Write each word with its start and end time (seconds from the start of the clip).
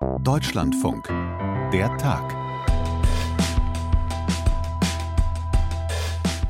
Deutschlandfunk. 0.00 1.08
Der 1.72 1.96
Tag. 1.98 2.32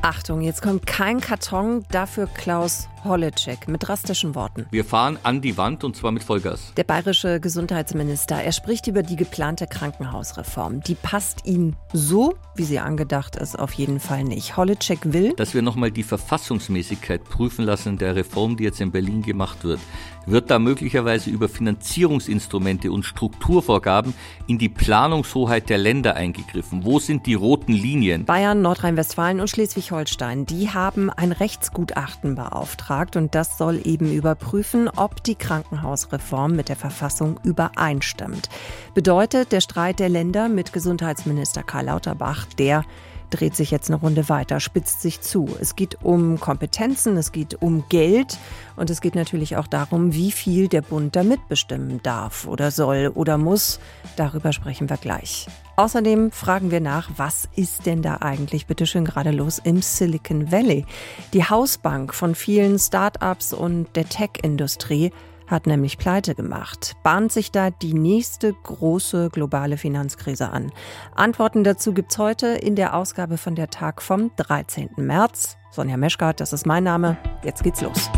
Achtung, 0.03 0.41
jetzt 0.41 0.61
kommt 0.61 0.85
kein 0.85 1.19
Karton, 1.19 1.83
dafür 1.89 2.27
Klaus 2.27 2.89
Holleczek 3.03 3.67
mit 3.67 3.87
drastischen 3.87 4.35
Worten. 4.35 4.65
Wir 4.71 4.83
fahren 4.83 5.17
an 5.23 5.41
die 5.41 5.57
Wand 5.57 5.83
und 5.83 5.95
zwar 5.95 6.11
mit 6.11 6.23
Vollgas. 6.23 6.73
Der 6.75 6.83
bayerische 6.83 7.39
Gesundheitsminister, 7.39 8.35
er 8.35 8.51
spricht 8.51 8.87
über 8.87 9.03
die 9.03 9.15
geplante 9.15 9.67
Krankenhausreform. 9.67 10.81
Die 10.81 10.95
passt 10.95 11.45
ihm 11.45 11.75
so, 11.93 12.35
wie 12.55 12.63
sie 12.63 12.79
angedacht 12.79 13.35
ist, 13.35 13.57
auf 13.57 13.73
jeden 13.73 13.99
Fall 13.99 14.23
nicht. 14.23 14.57
Holleczek 14.57 15.13
will, 15.13 15.33
dass 15.35 15.53
wir 15.53 15.61
nochmal 15.61 15.91
die 15.91 16.03
Verfassungsmäßigkeit 16.03 17.23
prüfen 17.23 17.63
lassen 17.63 17.97
der 17.97 18.15
Reform, 18.15 18.57
die 18.57 18.65
jetzt 18.65 18.81
in 18.81 18.91
Berlin 18.91 19.21
gemacht 19.21 19.63
wird. 19.63 19.79
Wird 20.25 20.51
da 20.51 20.59
möglicherweise 20.59 21.29
über 21.31 21.49
Finanzierungsinstrumente 21.49 22.91
und 22.91 23.03
Strukturvorgaben 23.03 24.13
in 24.45 24.59
die 24.59 24.69
Planungshoheit 24.69 25.69
der 25.69 25.79
Länder 25.79 26.15
eingegriffen? 26.15 26.83
Wo 26.83 26.99
sind 26.99 27.25
die 27.25 27.33
roten 27.33 27.71
Linien? 27.71 28.25
Bayern, 28.25 28.61
Nordrhein-Westfalen 28.61 29.39
und 29.39 29.49
Schleswig-Holstein, 29.49 30.45
die 30.45 30.69
haben 30.69 31.09
ein 31.09 31.31
Rechtsgutachten 31.31 32.35
beauftragt 32.35 32.88
beauftragt 32.89 33.15
und 33.15 33.35
das 33.35 33.57
soll 33.57 33.81
eben 33.85 34.11
überprüfen, 34.11 34.89
ob 34.89 35.23
die 35.23 35.35
Krankenhausreform 35.35 36.55
mit 36.55 36.69
der 36.69 36.75
Verfassung 36.75 37.39
übereinstimmt. 37.43 38.49
Bedeutet, 38.93 39.51
der 39.51 39.61
Streit 39.61 39.99
der 39.99 40.09
Länder 40.09 40.49
mit 40.49 40.73
Gesundheitsminister 40.73 41.63
Karl 41.63 41.85
Lauterbach, 41.85 42.45
der 42.57 42.83
dreht 43.29 43.55
sich 43.55 43.71
jetzt 43.71 43.89
eine 43.89 43.99
Runde 43.99 44.29
weiter, 44.29 44.59
spitzt 44.59 45.01
sich 45.01 45.21
zu. 45.21 45.49
Es 45.59 45.75
geht 45.75 45.97
um 46.03 46.39
Kompetenzen, 46.39 47.17
es 47.17 47.31
geht 47.31 47.61
um 47.61 47.85
Geld 47.89 48.37
und 48.75 48.89
es 48.89 49.01
geht 49.01 49.15
natürlich 49.15 49.57
auch 49.57 49.67
darum, 49.67 50.13
wie 50.13 50.31
viel 50.31 50.67
der 50.67 50.81
Bund 50.81 51.15
da 51.15 51.23
mitbestimmen 51.23 52.01
darf 52.03 52.47
oder 52.47 52.71
soll 52.71 53.11
oder 53.13 53.37
muss. 53.37 53.79
Darüber 54.15 54.53
sprechen 54.53 54.89
wir 54.89 54.97
gleich. 54.97 55.47
Außerdem 55.75 56.31
fragen 56.31 56.71
wir 56.71 56.81
nach, 56.81 57.09
was 57.15 57.47
ist 57.55 57.85
denn 57.85 58.01
da 58.01 58.17
eigentlich 58.17 58.67
bitteschön 58.67 59.05
gerade 59.05 59.31
los 59.31 59.61
im 59.63 59.81
Silicon 59.81 60.51
Valley? 60.51 60.85
Die 61.31 61.45
Hausbank 61.45 62.13
von 62.13 62.35
vielen 62.35 62.77
Start-ups 62.77 63.53
und 63.53 63.87
der 63.95 64.09
Tech-Industrie 64.09 65.13
hat 65.49 65.67
nämlich 65.67 65.97
pleite 65.97 66.35
gemacht. 66.35 66.95
Bahnt 67.03 67.31
sich 67.31 67.51
da 67.51 67.71
die 67.71 67.93
nächste 67.93 68.53
große 68.53 69.29
globale 69.31 69.77
Finanzkrise 69.77 70.49
an? 70.49 70.71
Antworten 71.15 71.63
dazu 71.63 71.93
gibt's 71.93 72.17
heute 72.17 72.47
in 72.47 72.75
der 72.75 72.95
Ausgabe 72.95 73.37
von 73.37 73.55
der 73.55 73.69
Tag 73.69 74.01
vom 74.01 74.31
13. 74.37 74.91
März. 74.97 75.57
Sonja 75.71 75.97
Meschkat, 75.97 76.39
das 76.39 76.53
ist 76.53 76.65
mein 76.65 76.83
Name. 76.83 77.17
Jetzt 77.43 77.63
geht's 77.63 77.81
los. 77.81 78.09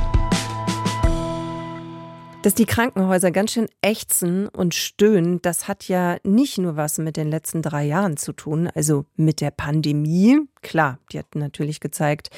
Dass 2.42 2.56
die 2.56 2.66
Krankenhäuser 2.66 3.30
ganz 3.30 3.52
schön 3.52 3.68
ächzen 3.84 4.48
und 4.48 4.74
stöhnen, 4.74 5.44
das 5.44 5.68
hat 5.68 5.88
ja 5.88 6.18
nicht 6.24 6.58
nur 6.58 6.76
was 6.76 6.98
mit 6.98 7.16
den 7.16 7.30
letzten 7.30 7.62
drei 7.62 7.86
Jahren 7.86 8.18
zu 8.18 8.34
tun, 8.34 8.68
also 8.74 9.06
mit 9.16 9.42
der 9.42 9.52
Pandemie. 9.52 10.40
Klar, 10.64 10.98
die 11.12 11.20
hat 11.20 11.36
natürlich 11.36 11.80
gezeigt, 11.80 12.32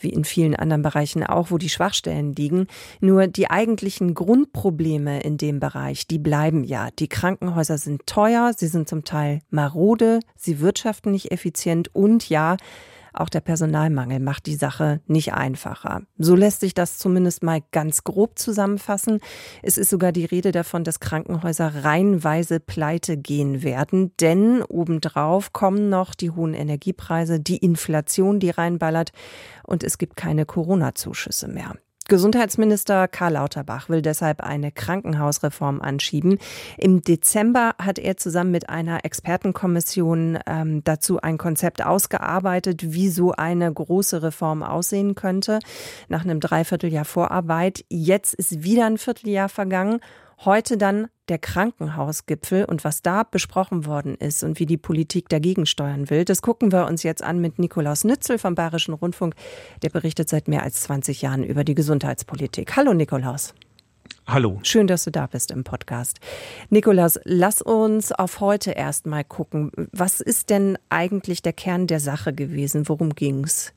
wie 0.00 0.10
in 0.10 0.24
vielen 0.24 0.56
anderen 0.56 0.82
Bereichen 0.82 1.24
auch, 1.24 1.50
wo 1.50 1.58
die 1.58 1.68
Schwachstellen 1.68 2.34
liegen. 2.34 2.66
Nur 3.00 3.26
die 3.26 3.50
eigentlichen 3.50 4.14
Grundprobleme 4.14 5.20
in 5.20 5.36
dem 5.36 5.60
Bereich, 5.60 6.06
die 6.06 6.18
bleiben 6.18 6.64
ja. 6.64 6.88
Die 6.98 7.08
Krankenhäuser 7.08 7.78
sind 7.78 8.06
teuer, 8.06 8.52
sie 8.56 8.68
sind 8.68 8.88
zum 8.88 9.04
Teil 9.04 9.40
marode, 9.50 10.20
sie 10.36 10.60
wirtschaften 10.60 11.12
nicht 11.12 11.30
effizient 11.30 11.94
und 11.94 12.28
ja, 12.28 12.56
auch 13.12 13.28
der 13.28 13.40
Personalmangel 13.40 14.20
macht 14.20 14.46
die 14.46 14.54
Sache 14.54 15.00
nicht 15.06 15.32
einfacher. 15.32 16.02
So 16.18 16.34
lässt 16.34 16.60
sich 16.60 16.74
das 16.74 16.98
zumindest 16.98 17.42
mal 17.42 17.60
ganz 17.72 18.04
grob 18.04 18.38
zusammenfassen. 18.38 19.20
Es 19.62 19.78
ist 19.78 19.90
sogar 19.90 20.12
die 20.12 20.24
Rede 20.24 20.52
davon, 20.52 20.84
dass 20.84 21.00
Krankenhäuser 21.00 21.84
reihenweise 21.84 22.60
pleite 22.60 23.16
gehen 23.16 23.62
werden, 23.62 24.12
denn 24.20 24.62
obendrauf 24.62 25.52
kommen 25.52 25.88
noch 25.88 26.14
die 26.14 26.30
hohen 26.30 26.54
Energiepreise, 26.54 27.40
die 27.40 27.58
Inflation, 27.58 28.40
die 28.40 28.50
reinballert 28.50 29.12
und 29.64 29.84
es 29.84 29.98
gibt 29.98 30.16
keine 30.16 30.46
Corona-Zuschüsse 30.46 31.48
mehr. 31.48 31.74
Gesundheitsminister 32.10 33.06
Karl 33.06 33.34
Lauterbach 33.34 33.88
will 33.88 34.02
deshalb 34.02 34.40
eine 34.40 34.72
Krankenhausreform 34.72 35.80
anschieben. 35.80 36.38
Im 36.76 37.02
Dezember 37.02 37.76
hat 37.78 38.00
er 38.00 38.16
zusammen 38.16 38.50
mit 38.50 38.68
einer 38.68 39.04
Expertenkommission 39.04 40.36
ähm, 40.44 40.82
dazu 40.82 41.20
ein 41.20 41.38
Konzept 41.38 41.86
ausgearbeitet, 41.86 42.92
wie 42.92 43.10
so 43.10 43.30
eine 43.30 43.72
große 43.72 44.24
Reform 44.24 44.64
aussehen 44.64 45.14
könnte. 45.14 45.60
Nach 46.08 46.24
einem 46.24 46.40
Dreivierteljahr 46.40 47.04
Vorarbeit. 47.04 47.84
Jetzt 47.88 48.34
ist 48.34 48.64
wieder 48.64 48.86
ein 48.86 48.98
Vierteljahr 48.98 49.48
vergangen 49.48 50.00
Heute 50.42 50.78
dann 50.78 51.08
der 51.28 51.38
Krankenhausgipfel 51.38 52.64
und 52.64 52.82
was 52.82 53.02
da 53.02 53.24
besprochen 53.24 53.84
worden 53.84 54.14
ist 54.14 54.42
und 54.42 54.58
wie 54.58 54.64
die 54.64 54.78
Politik 54.78 55.28
dagegen 55.28 55.66
steuern 55.66 56.08
will. 56.08 56.24
Das 56.24 56.40
gucken 56.40 56.72
wir 56.72 56.86
uns 56.86 57.02
jetzt 57.02 57.22
an 57.22 57.42
mit 57.42 57.58
Nikolaus 57.58 58.04
Nützel 58.04 58.38
vom 58.38 58.54
Bayerischen 58.54 58.94
Rundfunk. 58.94 59.34
Der 59.82 59.90
berichtet 59.90 60.30
seit 60.30 60.48
mehr 60.48 60.62
als 60.62 60.80
20 60.84 61.20
Jahren 61.20 61.44
über 61.44 61.62
die 61.62 61.74
Gesundheitspolitik. 61.74 62.74
Hallo 62.74 62.94
Nikolaus. 62.94 63.52
Hallo. 64.26 64.60
Schön, 64.62 64.86
dass 64.86 65.04
du 65.04 65.10
da 65.10 65.26
bist 65.26 65.50
im 65.50 65.62
Podcast. 65.62 66.20
Nikolaus, 66.70 67.20
lass 67.24 67.60
uns 67.60 68.10
auf 68.10 68.40
heute 68.40 68.70
erstmal 68.70 69.24
gucken. 69.24 69.70
Was 69.92 70.22
ist 70.22 70.48
denn 70.48 70.78
eigentlich 70.88 71.42
der 71.42 71.52
Kern 71.52 71.86
der 71.86 72.00
Sache 72.00 72.32
gewesen? 72.32 72.88
Worum 72.88 73.14
ging's? 73.14 73.74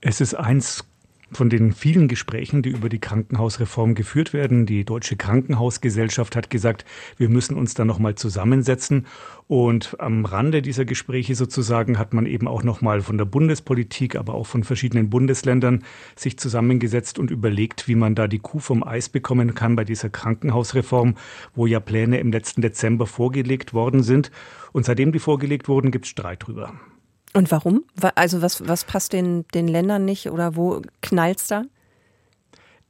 Es 0.00 0.20
ist 0.20 0.34
eins 0.34 0.84
von 1.34 1.50
den 1.50 1.72
vielen 1.72 2.08
Gesprächen, 2.08 2.62
die 2.62 2.70
über 2.70 2.88
die 2.88 2.98
Krankenhausreform 2.98 3.94
geführt 3.94 4.32
werden. 4.32 4.66
Die 4.66 4.84
Deutsche 4.84 5.16
Krankenhausgesellschaft 5.16 6.36
hat 6.36 6.50
gesagt, 6.50 6.84
wir 7.16 7.28
müssen 7.28 7.56
uns 7.56 7.74
da 7.74 7.84
nochmal 7.84 8.14
zusammensetzen. 8.14 9.06
Und 9.48 9.96
am 10.00 10.24
Rande 10.24 10.62
dieser 10.62 10.84
Gespräche 10.84 11.34
sozusagen 11.34 11.98
hat 11.98 12.14
man 12.14 12.26
eben 12.26 12.48
auch 12.48 12.62
nochmal 12.62 13.00
von 13.02 13.18
der 13.18 13.24
Bundespolitik, 13.24 14.16
aber 14.16 14.34
auch 14.34 14.46
von 14.46 14.64
verschiedenen 14.64 15.10
Bundesländern 15.10 15.84
sich 16.16 16.38
zusammengesetzt 16.38 17.18
und 17.18 17.30
überlegt, 17.30 17.88
wie 17.88 17.94
man 17.94 18.14
da 18.14 18.28
die 18.28 18.38
Kuh 18.38 18.60
vom 18.60 18.82
Eis 18.82 19.08
bekommen 19.08 19.54
kann 19.54 19.76
bei 19.76 19.84
dieser 19.84 20.10
Krankenhausreform, 20.10 21.16
wo 21.54 21.66
ja 21.66 21.80
Pläne 21.80 22.18
im 22.18 22.32
letzten 22.32 22.62
Dezember 22.62 23.06
vorgelegt 23.06 23.74
worden 23.74 24.02
sind. 24.02 24.30
Und 24.72 24.86
seitdem 24.86 25.12
die 25.12 25.18
vorgelegt 25.18 25.68
wurden, 25.68 25.90
gibt 25.90 26.06
es 26.06 26.10
Streit 26.10 26.46
drüber. 26.46 26.72
Und 27.34 27.50
warum? 27.50 27.84
Also 28.14 28.42
was, 28.42 28.66
was 28.68 28.84
passt 28.84 29.12
den, 29.12 29.46
den 29.54 29.68
Ländern 29.68 30.04
nicht 30.04 30.28
oder 30.30 30.56
wo 30.56 30.82
knallt's 31.00 31.46
da? 31.46 31.64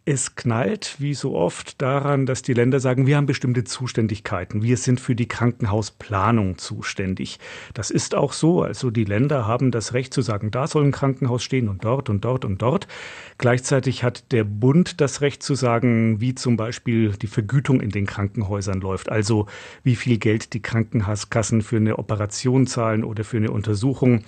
Es 0.05 0.35
knallt, 0.35 0.97
wie 0.99 1.15
so 1.15 1.37
oft, 1.37 1.81
daran, 1.81 2.27
dass 2.27 2.43
die 2.43 2.55
Länder 2.55 2.81
sagen, 2.81 3.07
wir 3.07 3.17
haben 3.17 3.27
bestimmte 3.27 3.63
Zuständigkeiten. 3.63 4.61
Wir 4.61 4.77
sind 4.77 4.99
für 4.99 5.15
die 5.15 5.29
Krankenhausplanung 5.29 6.59
zuständig. 6.59 7.39
Das 7.73 7.93
ist 7.93 8.17
auch 8.17 8.33
so. 8.33 8.63
Also 8.63 8.91
die 8.91 9.05
Länder 9.05 9.47
haben 9.47 9.71
das 9.71 9.95
Recht 9.95 10.13
zu 10.13 10.21
sagen, 10.21 10.51
da 10.51 10.67
soll 10.67 10.83
ein 10.83 10.91
Krankenhaus 10.91 11.45
stehen 11.45 11.69
und 11.69 11.85
dort 11.85 12.11
und 12.11 12.25
dort 12.25 12.45
und 12.45 12.61
dort. 12.63 12.89
Gleichzeitig 13.39 14.03
hat 14.03 14.33
der 14.33 14.43
Bund 14.43 15.01
das 15.01 15.21
Recht 15.21 15.45
zu 15.45 15.55
sagen, 15.55 16.21
wie 16.21 16.35
zum 16.35 16.57
Beispiel 16.57 17.13
die 17.13 17.29
Vergütung 17.29 17.81
in 17.81 17.91
den 17.91 18.07
Krankenhäusern 18.07 18.81
läuft. 18.81 19.09
Also 19.09 19.47
wie 19.85 19.95
viel 19.95 20.19
Geld 20.19 20.53
die 20.53 20.63
Krankenhauskassen 20.63 21.63
für 21.63 21.77
eine 21.77 22.01
Operation 22.01 22.67
zahlen 22.67 23.05
oder 23.05 23.23
für 23.23 23.37
eine 23.37 23.53
Untersuchung. 23.53 24.25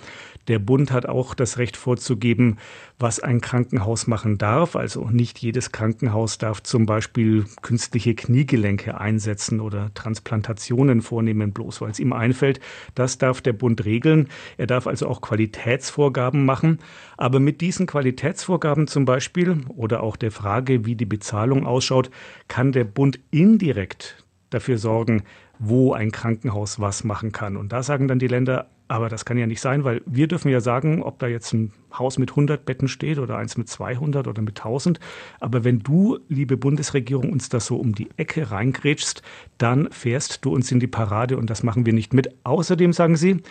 Der 0.47 0.59
Bund 0.59 0.91
hat 0.91 1.07
auch 1.07 1.33
das 1.33 1.57
Recht 1.57 1.75
vorzugeben, 1.75 2.57
was 2.99 3.19
ein 3.19 3.41
Krankenhaus 3.41 4.07
machen 4.07 4.37
darf. 4.37 4.75
Also 4.75 5.09
nicht 5.09 5.39
jedes 5.39 5.71
Krankenhaus 5.71 6.37
darf 6.37 6.61
zum 6.61 6.85
Beispiel 6.85 7.45
künstliche 7.61 8.13
Kniegelenke 8.13 8.99
einsetzen 8.99 9.59
oder 9.59 9.91
Transplantationen 9.93 11.01
vornehmen, 11.01 11.51
bloß 11.51 11.81
weil 11.81 11.91
es 11.91 11.99
ihm 11.99 12.13
einfällt. 12.13 12.59
Das 12.93 13.17
darf 13.17 13.41
der 13.41 13.53
Bund 13.53 13.85
regeln. 13.85 14.27
Er 14.57 14.67
darf 14.67 14.85
also 14.87 15.07
auch 15.07 15.21
Qualitätsvorgaben 15.21 16.45
machen. 16.45 16.79
Aber 17.17 17.39
mit 17.39 17.61
diesen 17.61 17.87
Qualitätsvorgaben 17.87 18.87
zum 18.87 19.05
Beispiel 19.05 19.57
oder 19.75 20.03
auch 20.03 20.15
der 20.15 20.31
Frage, 20.31 20.85
wie 20.85 20.95
die 20.95 21.05
Bezahlung 21.05 21.65
ausschaut, 21.65 22.11
kann 22.47 22.71
der 22.71 22.83
Bund 22.83 23.19
indirekt 23.31 24.23
dafür 24.51 24.77
sorgen, 24.77 25.23
wo 25.59 25.93
ein 25.93 26.11
Krankenhaus 26.11 26.79
was 26.79 27.03
machen 27.03 27.31
kann. 27.31 27.57
Und 27.57 27.71
da 27.71 27.83
sagen 27.83 28.07
dann 28.07 28.19
die 28.19 28.27
Länder, 28.27 28.69
aber 28.87 29.09
das 29.09 29.25
kann 29.25 29.37
ja 29.37 29.47
nicht 29.47 29.61
sein, 29.61 29.83
weil 29.83 30.01
wir 30.05 30.27
dürfen 30.27 30.49
ja 30.49 30.59
sagen, 30.59 31.01
ob 31.01 31.17
da 31.19 31.27
jetzt 31.27 31.53
ein 31.53 31.73
Haus 31.97 32.19
mit 32.19 32.31
100 32.31 32.65
Betten 32.65 32.87
steht 32.87 33.17
oder 33.17 33.37
eins 33.37 33.57
mit 33.57 33.67
200 33.67 34.27
oder 34.27 34.41
mit 34.41 34.59
1000. 34.59 34.99
Aber 35.39 35.63
wenn 35.63 35.79
du, 35.79 36.19
liebe 36.29 36.55
Bundesregierung, 36.55 37.31
uns 37.31 37.49
das 37.49 37.65
so 37.65 37.77
um 37.77 37.95
die 37.95 38.09
Ecke 38.17 38.51
reingrätschst, 38.51 39.23
dann 39.57 39.91
fährst 39.91 40.45
du 40.45 40.53
uns 40.53 40.71
in 40.71 40.79
die 40.79 40.87
Parade 40.87 41.37
und 41.37 41.49
das 41.49 41.63
machen 41.63 41.85
wir 41.85 41.93
nicht 41.93 42.13
mit. 42.13 42.29
Außerdem 42.43 42.93
sagen 42.93 43.15
sie, 43.15 43.41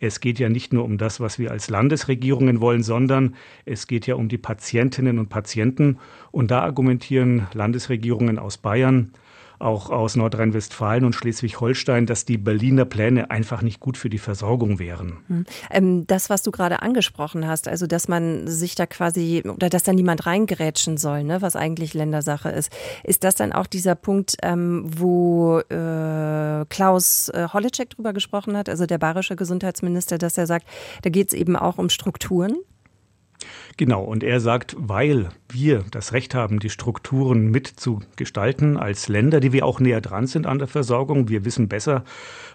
es 0.00 0.20
geht 0.20 0.38
ja 0.38 0.48
nicht 0.48 0.72
nur 0.72 0.84
um 0.84 0.98
das, 0.98 1.20
was 1.20 1.38
wir 1.38 1.50
als 1.50 1.68
Landesregierungen 1.68 2.60
wollen, 2.60 2.82
sondern 2.82 3.36
es 3.66 3.86
geht 3.86 4.06
ja 4.06 4.14
um 4.14 4.28
die 4.28 4.38
Patientinnen 4.38 5.18
und 5.18 5.28
Patienten. 5.28 5.98
Und 6.32 6.50
da 6.50 6.62
argumentieren 6.62 7.46
Landesregierungen 7.52 8.38
aus 8.38 8.56
Bayern, 8.56 9.12
auch 9.60 9.90
aus 9.90 10.16
Nordrhein-Westfalen 10.16 11.04
und 11.04 11.14
Schleswig-Holstein, 11.14 12.06
dass 12.06 12.24
die 12.24 12.38
Berliner 12.38 12.84
Pläne 12.84 13.30
einfach 13.30 13.62
nicht 13.62 13.80
gut 13.80 13.96
für 13.96 14.10
die 14.10 14.18
Versorgung 14.18 14.78
wären. 14.78 15.18
Hm. 15.28 15.44
Ähm, 15.70 16.06
das, 16.06 16.30
was 16.30 16.42
du 16.42 16.50
gerade 16.50 16.82
angesprochen 16.82 17.46
hast, 17.46 17.68
also 17.68 17.86
dass 17.86 18.08
man 18.08 18.46
sich 18.46 18.74
da 18.74 18.86
quasi 18.86 19.42
oder 19.44 19.68
dass 19.68 19.82
da 19.82 19.92
niemand 19.92 20.26
reingerätschen 20.26 20.96
soll, 20.96 21.24
ne, 21.24 21.42
was 21.42 21.56
eigentlich 21.56 21.94
Ländersache 21.94 22.50
ist, 22.50 22.72
ist 23.04 23.24
das 23.24 23.34
dann 23.34 23.52
auch 23.52 23.66
dieser 23.66 23.94
Punkt, 23.94 24.36
ähm, 24.42 24.84
wo 24.86 25.60
äh, 25.60 26.64
Klaus 26.68 27.28
äh, 27.30 27.48
Holleczek 27.52 27.90
drüber 27.90 28.12
gesprochen 28.12 28.56
hat, 28.56 28.68
also 28.68 28.86
der 28.86 28.98
bayerische 28.98 29.36
Gesundheitsminister, 29.36 30.18
dass 30.18 30.38
er 30.38 30.46
sagt, 30.46 30.66
da 31.02 31.10
geht 31.10 31.28
es 31.28 31.34
eben 31.34 31.56
auch 31.56 31.78
um 31.78 31.90
Strukturen. 31.90 32.56
Genau, 33.76 34.02
und 34.02 34.22
er 34.22 34.40
sagt, 34.40 34.76
weil 34.78 35.30
wir 35.48 35.84
das 35.90 36.12
Recht 36.12 36.34
haben, 36.34 36.58
die 36.60 36.70
Strukturen 36.70 37.50
mitzugestalten 37.50 38.76
als 38.76 39.08
Länder, 39.08 39.40
die 39.40 39.52
wir 39.52 39.64
auch 39.64 39.80
näher 39.80 40.00
dran 40.00 40.26
sind 40.26 40.46
an 40.46 40.58
der 40.58 40.68
Versorgung. 40.68 41.28
Wir 41.28 41.44
wissen 41.44 41.68
besser, 41.68 42.04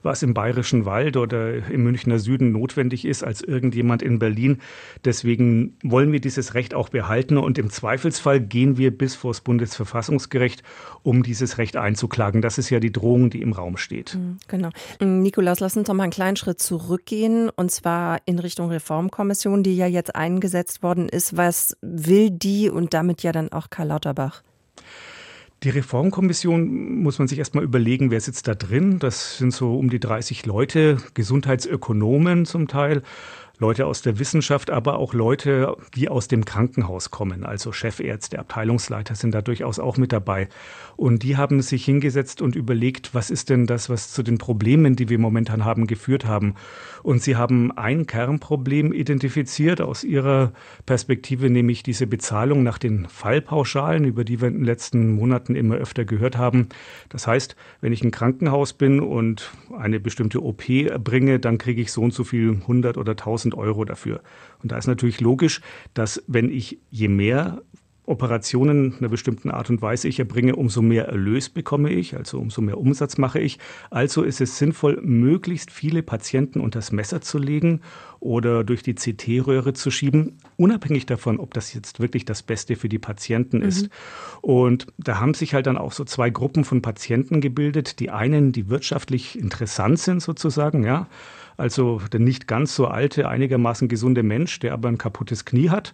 was 0.04 0.24
im 0.24 0.34
bayerischen 0.34 0.86
Wald 0.86 1.18
oder 1.18 1.68
im 1.70 1.84
Münchner 1.84 2.20
Süden 2.20 2.52
notwendig 2.52 3.06
ist, 3.06 3.24
als 3.24 3.42
irgendjemand 3.42 4.02
in 4.02 4.20
Berlin. 4.20 4.60
Deswegen 5.04 5.78
wollen 5.84 6.12
wir 6.12 6.22
dieses 6.22 6.54
Recht 6.54 6.74
auch 6.74 6.90
behalten 6.90 7.38
und 7.38 7.58
im 7.58 7.70
Zweifelsfall 7.70 8.40
gehen 8.40 8.78
wir 8.78 8.96
bis 8.96 9.16
vor 9.16 9.32
das 9.32 9.42
Bundesverfassungsgericht, 9.42 10.64
um 11.04 11.24
dieses 11.24 11.58
Recht 11.58 11.78
einzuklagen. 11.78 12.42
Das 12.42 12.58
ist 12.58 12.70
ja 12.70 12.80
die 12.80 12.92
Drohung, 12.92 13.30
die 13.30 13.42
im 13.42 13.54
Raum 13.54 13.78
steht. 13.78 14.12
Hm, 14.12 14.38
genau. 14.48 14.70
Nikolaus, 15.00 15.60
lass 15.60 15.76
uns 15.76 15.88
doch 15.88 15.94
mal 15.94 16.04
einen 16.04 16.12
kleinen 16.12 16.38
Schritt 16.38 16.62
zurückgehen 16.62 17.50
und 17.50 17.72
zwar 17.72 18.20
in 18.26 18.40
Richtung 18.40 18.70
Reformkommission, 18.70 19.64
die 19.64 19.76
ja 19.76 19.88
jetzt 19.88 20.16
eingesetzt 20.16 20.84
worden 20.84 21.05
ist. 21.10 21.38
Was 21.38 21.76
will 21.82 22.30
die 22.30 22.70
und 22.70 22.94
damit 22.94 23.24
ja 23.24 23.32
dann 23.32 23.52
auch 23.52 23.70
Karl 23.70 23.88
Lauterbach? 23.90 24.44
Die 25.64 25.70
Reformkommission 25.70 27.02
muss 27.02 27.18
man 27.18 27.28
sich 27.28 27.40
erstmal 27.40 27.64
überlegen, 27.64 28.12
wer 28.12 28.22
sitzt 28.22 28.48
da 28.48 28.54
drin. 28.54 29.00
Das 29.00 29.38
sind 29.38 29.52
so 29.52 29.78
um 29.78 29.90
die 29.90 30.00
30 30.00 30.46
Leute, 30.46 30.98
Gesundheitsökonomen 31.14 32.46
zum 32.46 32.68
Teil. 32.68 33.02
Leute 33.58 33.86
aus 33.86 34.02
der 34.02 34.20
Wissenschaft, 34.20 34.70
aber 34.70 34.98
auch 34.98 35.14
Leute, 35.14 35.78
die 35.96 36.10
aus 36.10 36.28
dem 36.28 36.46
Krankenhaus 36.46 37.12
kommen. 37.12 37.46
Also 37.46 37.72
Chefärzte, 37.72 38.40
Abteilungsleiter 38.40 39.16
sind 39.16 39.34
da 39.34 39.42
durchaus 39.42 39.80
auch 39.80 39.98
mit 39.98 40.12
dabei. 40.12 40.50
Und 40.98 41.24
die 41.24 41.38
haben 41.38 41.62
sich 41.62 41.86
hingesetzt 41.86 42.42
und 42.42 42.56
überlegt, 42.56 43.14
was 43.14 43.30
ist 43.30 43.50
denn 43.50 43.66
das, 43.66 43.90
was 43.90 44.12
zu 44.12 44.24
den 44.24 44.38
Problemen, 44.38 44.96
die 44.96 45.10
wir 45.10 45.20
momentan 45.20 45.64
haben, 45.64 45.88
geführt 45.88 46.26
haben. 46.26 46.56
Und 47.04 47.22
sie 47.22 47.36
haben 47.36 47.72
ein 47.72 48.08
Kernproblem 48.08 48.92
identifiziert 48.92 49.82
aus 49.82 50.04
ihrer 50.04 50.52
Perspektive, 50.86 51.50
nämlich 51.50 51.84
diese 51.84 52.08
Bezahlung 52.08 52.64
nach 52.64 52.78
den 52.78 53.08
Fallpauschalen, 53.08 54.06
über 54.06 54.24
die 54.24 54.42
wir 54.42 54.48
in 54.48 54.56
den 54.56 54.66
letzten 54.66 55.14
Monaten 55.16 55.56
immer 55.56 55.76
öfter 55.76 56.04
gehört 56.04 56.38
haben. 56.38 56.70
Das 57.10 57.28
heißt, 57.28 57.56
wenn 57.82 57.94
ich 57.94 58.04
ein 58.04 58.12
Krankenhaus 58.12 58.74
bin 58.74 59.00
und 59.00 59.52
eine 59.78 60.00
bestimmte 60.00 60.42
OP 60.44 60.64
bringe, 61.04 61.40
dann 61.40 61.58
kriege 61.58 61.82
ich 61.82 61.92
so 61.92 62.02
und 62.02 62.14
so 62.14 62.24
viel 62.24 62.52
100 62.62 62.98
oder 62.98 63.12
1000 63.12 63.45
1000 63.46 63.56
Euro 63.56 63.86
dafür. 63.86 64.22
Und 64.62 64.72
da 64.72 64.78
ist 64.78 64.88
natürlich 64.88 65.22
logisch, 65.22 65.62
dass 65.94 66.24
wenn 66.28 66.50
ich 66.50 66.80
je 66.90 67.08
mehr 67.08 67.62
Operationen 68.08 68.96
einer 69.00 69.10
bestimmten 69.10 69.50
Art 69.50 69.70
und 69.72 69.82
Weise 69.82 70.08
ich 70.08 70.20
erbringe, 70.20 70.56
umso 70.56 70.84
mehr 70.84 71.08
Erlös 71.08 71.50
bekomme 71.50 71.92
ich, 71.92 72.16
also 72.16 72.40
umso 72.40 72.62
mehr 72.62 72.78
Umsatz 72.78 73.18
mache 73.18 73.40
ich. 73.40 73.58
Also 73.90 74.22
ist 74.22 74.42
es 74.42 74.60
sinnvoll, 74.60 75.00
möglichst 75.02 75.72
viele 75.72 76.04
Patienten 76.04 76.60
unters 76.60 76.92
Messer 76.92 77.22
zu 77.22 77.40
legen 77.40 77.82
oder 78.20 78.64
durch 78.64 78.84
die 78.84 78.94
CT-Röhre 78.94 79.74
zu 79.74 79.90
schieben, 79.90 80.38
unabhängig 80.56 81.08
davon, 81.08 81.40
ob 81.40 81.56
das 81.56 81.74
jetzt 81.74 82.00
wirklich 82.00 82.26
das 82.26 82.44
Beste 82.44 82.76
für 82.76 82.90
die 82.90 83.00
Patienten 83.00 83.62
ist. 83.62 83.84
Mhm. 83.84 83.90
Und 84.42 84.88
da 84.98 85.20
haben 85.20 85.34
sich 85.34 85.56
halt 85.56 85.66
dann 85.66 85.78
auch 85.78 85.92
so 85.92 86.04
zwei 86.04 86.30
Gruppen 86.30 86.64
von 86.64 86.84
Patienten 86.84 87.42
gebildet. 87.42 88.00
Die 88.00 88.12
einen, 88.12 88.52
die 88.52 88.70
wirtschaftlich 88.70 89.40
interessant 89.40 89.98
sind 89.98 90.22
sozusagen, 90.22 90.84
ja, 90.84 91.08
also 91.58 92.02
der 92.12 92.20
nicht 92.20 92.48
ganz 92.48 92.76
so 92.76 92.88
alte, 92.88 93.28
einigermaßen 93.28 93.88
gesunde 93.88 94.24
Mensch, 94.24 94.60
der 94.60 94.74
aber 94.74 94.90
ein 94.90 94.98
kaputtes 94.98 95.46
Knie 95.46 95.70
hat, 95.70 95.94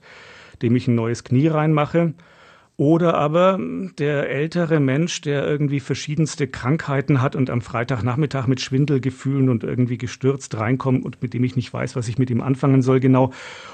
dem 0.61 0.75
ich 0.75 0.87
ein 0.87 0.95
neues 0.95 1.23
Knie 1.23 1.47
reinmache. 1.47 2.13
Oder 2.77 3.13
aber 3.13 3.59
der 3.99 4.29
ältere 4.29 4.79
Mensch, 4.79 5.21
der 5.21 5.45
irgendwie 5.45 5.79
verschiedenste 5.79 6.47
Krankheiten 6.47 7.21
hat 7.21 7.35
und 7.35 7.51
am 7.51 7.61
Freitagnachmittag 7.61 8.47
mit 8.47 8.59
Schwindelgefühlen 8.59 9.49
und 9.49 9.63
irgendwie 9.63 9.99
gestürzt 9.99 10.57
reinkommt 10.57 11.05
und 11.05 11.21
mit 11.21 11.35
dem 11.35 11.43
ich 11.43 11.55
nicht 11.55 11.71
weiß, 11.71 11.95
was 11.95 12.07
ich 12.07 12.17
mit 12.17 12.31
ihm 12.31 12.41
anfangen 12.41 12.81
soll 12.81 12.99
genau. 12.99 13.33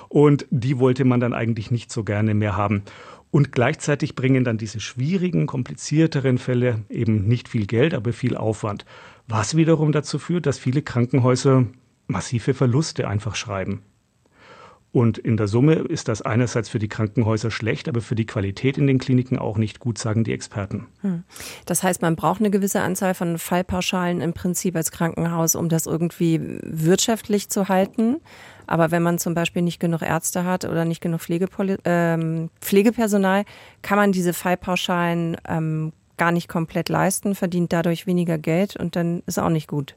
Und 0.10 0.46
die 0.50 0.78
wollte 0.78 1.06
man 1.06 1.22
dann 1.22 1.34
eigentlich 1.34 1.72
nicht 1.72 1.90
so 1.90 2.04
gerne 2.04 2.34
mehr 2.34 2.58
haben. 2.58 2.84
Und 3.32 3.52
gleichzeitig 3.52 4.16
bringen 4.16 4.44
dann 4.44 4.58
diese 4.58 4.80
schwierigen, 4.82 5.46
komplizierteren 5.46 6.38
Fälle 6.38 6.84
eben 6.90 7.28
nicht 7.28 7.48
viel 7.48 7.66
Geld, 7.66 7.94
aber 7.94 8.12
viel 8.12 8.36
Aufwand 8.36 8.86
was 9.28 9.56
wiederum 9.56 9.92
dazu 9.92 10.20
führt, 10.20 10.46
dass 10.46 10.58
viele 10.58 10.82
Krankenhäuser 10.82 11.66
massive 12.08 12.54
Verluste 12.54 13.08
einfach 13.08 13.36
schreiben. 13.36 13.84
Und 14.94 15.18
in 15.18 15.38
der 15.38 15.48
Summe 15.48 15.74
ist 15.74 16.08
das 16.08 16.22
einerseits 16.22 16.70
für 16.70 16.80
die 16.80 16.88
Krankenhäuser 16.88 17.52
schlecht, 17.52 17.88
aber 17.90 18.02
für 18.02 18.16
die 18.16 18.26
Qualität 18.26 18.78
in 18.78 18.88
den 18.88 18.98
Kliniken 18.98 19.38
auch 19.38 19.58
nicht 19.58 19.80
gut, 19.80 19.98
sagen 19.98 20.24
die 20.24 20.32
Experten. 20.32 20.88
Hm. 21.02 21.24
Das 21.66 21.84
heißt, 21.84 22.02
man 22.02 22.16
braucht 22.16 22.40
eine 22.40 22.50
gewisse 22.50 22.82
Anzahl 22.82 23.14
von 23.14 23.38
Fallpauschalen 23.38 24.22
im 24.22 24.34
Prinzip 24.34 24.76
als 24.76 24.92
Krankenhaus, 24.92 25.56
um 25.56 25.70
das 25.70 25.86
irgendwie 25.86 26.40
wirtschaftlich 26.64 27.50
zu 27.50 27.68
halten. 27.68 28.22
Aber 28.66 28.90
wenn 28.90 29.04
man 29.04 29.20
zum 29.20 29.34
Beispiel 29.34 29.62
nicht 29.62 29.80
genug 29.80 30.02
Ärzte 30.02 30.46
hat 30.46 30.66
oder 30.66 30.84
nicht 30.84 31.02
genug 31.02 31.22
Pflegepoli 31.22 31.78
ähm, 31.84 32.50
Pflegepersonal, 32.60 33.44
kann 33.82 33.98
man 33.98 34.14
diese 34.14 34.34
Fallpauschalen 34.34 35.38
ähm, 35.48 35.94
gar 36.18 36.32
nicht 36.32 36.48
komplett 36.48 36.90
leisten, 36.90 37.36
verdient 37.36 37.74
dadurch 37.74 38.08
weniger 38.08 38.38
Geld 38.38 38.76
und 38.76 38.96
dann 38.96 39.24
ist 39.26 39.40
auch 39.40 39.50
nicht 39.50 39.68
gut. 39.68 39.96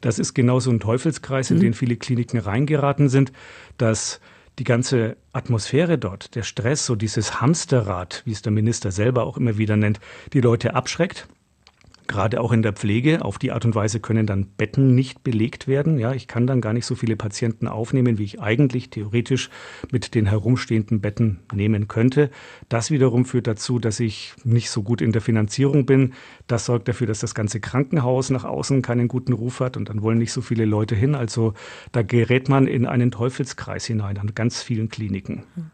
Das 0.00 0.18
ist 0.18 0.34
genau 0.34 0.60
so 0.60 0.70
ein 0.70 0.80
Teufelskreis, 0.80 1.50
in 1.50 1.58
mhm. 1.58 1.62
den 1.62 1.74
viele 1.74 1.96
Kliniken 1.96 2.38
reingeraten 2.38 3.08
sind, 3.08 3.32
dass 3.78 4.20
die 4.58 4.64
ganze 4.64 5.16
Atmosphäre 5.32 5.96
dort, 5.96 6.34
der 6.34 6.42
Stress, 6.42 6.84
so 6.84 6.94
dieses 6.94 7.40
Hamsterrad, 7.40 8.22
wie 8.26 8.32
es 8.32 8.42
der 8.42 8.52
Minister 8.52 8.90
selber 8.90 9.24
auch 9.24 9.38
immer 9.38 9.56
wieder 9.56 9.76
nennt, 9.76 9.98
die 10.32 10.40
Leute 10.40 10.74
abschreckt 10.74 11.26
gerade 12.12 12.40
auch 12.40 12.52
in 12.52 12.62
der 12.62 12.74
Pflege. 12.74 13.24
Auf 13.24 13.38
die 13.38 13.52
Art 13.52 13.64
und 13.64 13.74
Weise 13.74 13.98
können 13.98 14.26
dann 14.26 14.46
Betten 14.46 14.94
nicht 14.94 15.24
belegt 15.24 15.66
werden. 15.66 15.98
Ja, 15.98 16.12
ich 16.12 16.28
kann 16.28 16.46
dann 16.46 16.60
gar 16.60 16.74
nicht 16.74 16.84
so 16.84 16.94
viele 16.94 17.16
Patienten 17.16 17.66
aufnehmen, 17.66 18.18
wie 18.18 18.24
ich 18.24 18.40
eigentlich 18.40 18.90
theoretisch 18.90 19.48
mit 19.90 20.14
den 20.14 20.26
herumstehenden 20.26 21.00
Betten 21.00 21.40
nehmen 21.52 21.88
könnte. 21.88 22.30
Das 22.68 22.90
wiederum 22.90 23.24
führt 23.24 23.46
dazu, 23.46 23.78
dass 23.78 23.98
ich 23.98 24.34
nicht 24.44 24.70
so 24.70 24.82
gut 24.82 25.00
in 25.00 25.12
der 25.12 25.22
Finanzierung 25.22 25.86
bin. 25.86 26.12
Das 26.46 26.66
sorgt 26.66 26.86
dafür, 26.86 27.06
dass 27.06 27.20
das 27.20 27.34
ganze 27.34 27.60
Krankenhaus 27.60 28.28
nach 28.28 28.44
außen 28.44 28.82
keinen 28.82 29.08
guten 29.08 29.32
Ruf 29.32 29.60
hat 29.60 29.76
und 29.78 29.88
dann 29.88 30.02
wollen 30.02 30.18
nicht 30.18 30.32
so 30.32 30.42
viele 30.42 30.66
Leute 30.66 30.94
hin. 30.94 31.14
Also 31.14 31.54
da 31.92 32.02
gerät 32.02 32.50
man 32.50 32.66
in 32.66 32.84
einen 32.86 33.10
Teufelskreis 33.10 33.86
hinein 33.86 34.18
an 34.18 34.34
ganz 34.34 34.62
vielen 34.62 34.90
Kliniken. 34.90 35.44
Hm. 35.54 35.70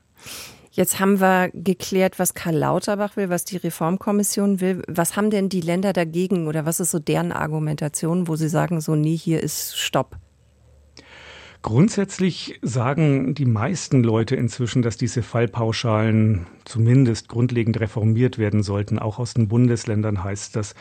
Jetzt 0.71 1.01
haben 1.01 1.21
wir 1.21 1.51
geklärt, 1.55 2.19
was 2.19 2.35
Karl 2.35 2.57
Lauterbach 2.57 3.17
will, 3.17 3.31
was 3.31 3.45
die 3.45 3.57
Reformkommission 3.57 4.61
will. 4.61 4.83
Was 4.87 5.17
haben 5.17 5.31
denn 5.31 5.49
die 5.49 5.61
Länder 5.61 5.93
dagegen 5.93 6.47
oder 6.47 6.67
was 6.67 6.81
ist 6.81 6.91
so 6.91 6.99
deren 6.99 7.33
Argumentation, 7.33 8.29
wo 8.29 8.37
sie 8.37 8.49
sagen, 8.49 8.81
so, 8.81 8.95
nee, 8.95 9.17
hier 9.17 9.43
ist 9.43 9.79
Stopp? 9.79 10.17
Grundsätzlich 11.63 12.59
sagen 12.63 13.35
die 13.35 13.45
meisten 13.45 14.05
Leute 14.05 14.37
inzwischen, 14.37 14.81
dass 14.83 14.97
diese 14.97 15.23
Fallpauschalen 15.23 16.47
zumindest 16.65 17.29
grundlegend 17.29 17.81
reformiert 17.81 18.39
werden 18.39 18.63
sollten. 18.63 18.99
Auch 18.99 19.19
aus 19.19 19.35
den 19.35 19.49
Bundesländern 19.49 20.23
heißt 20.23 20.55
das. 20.55 20.75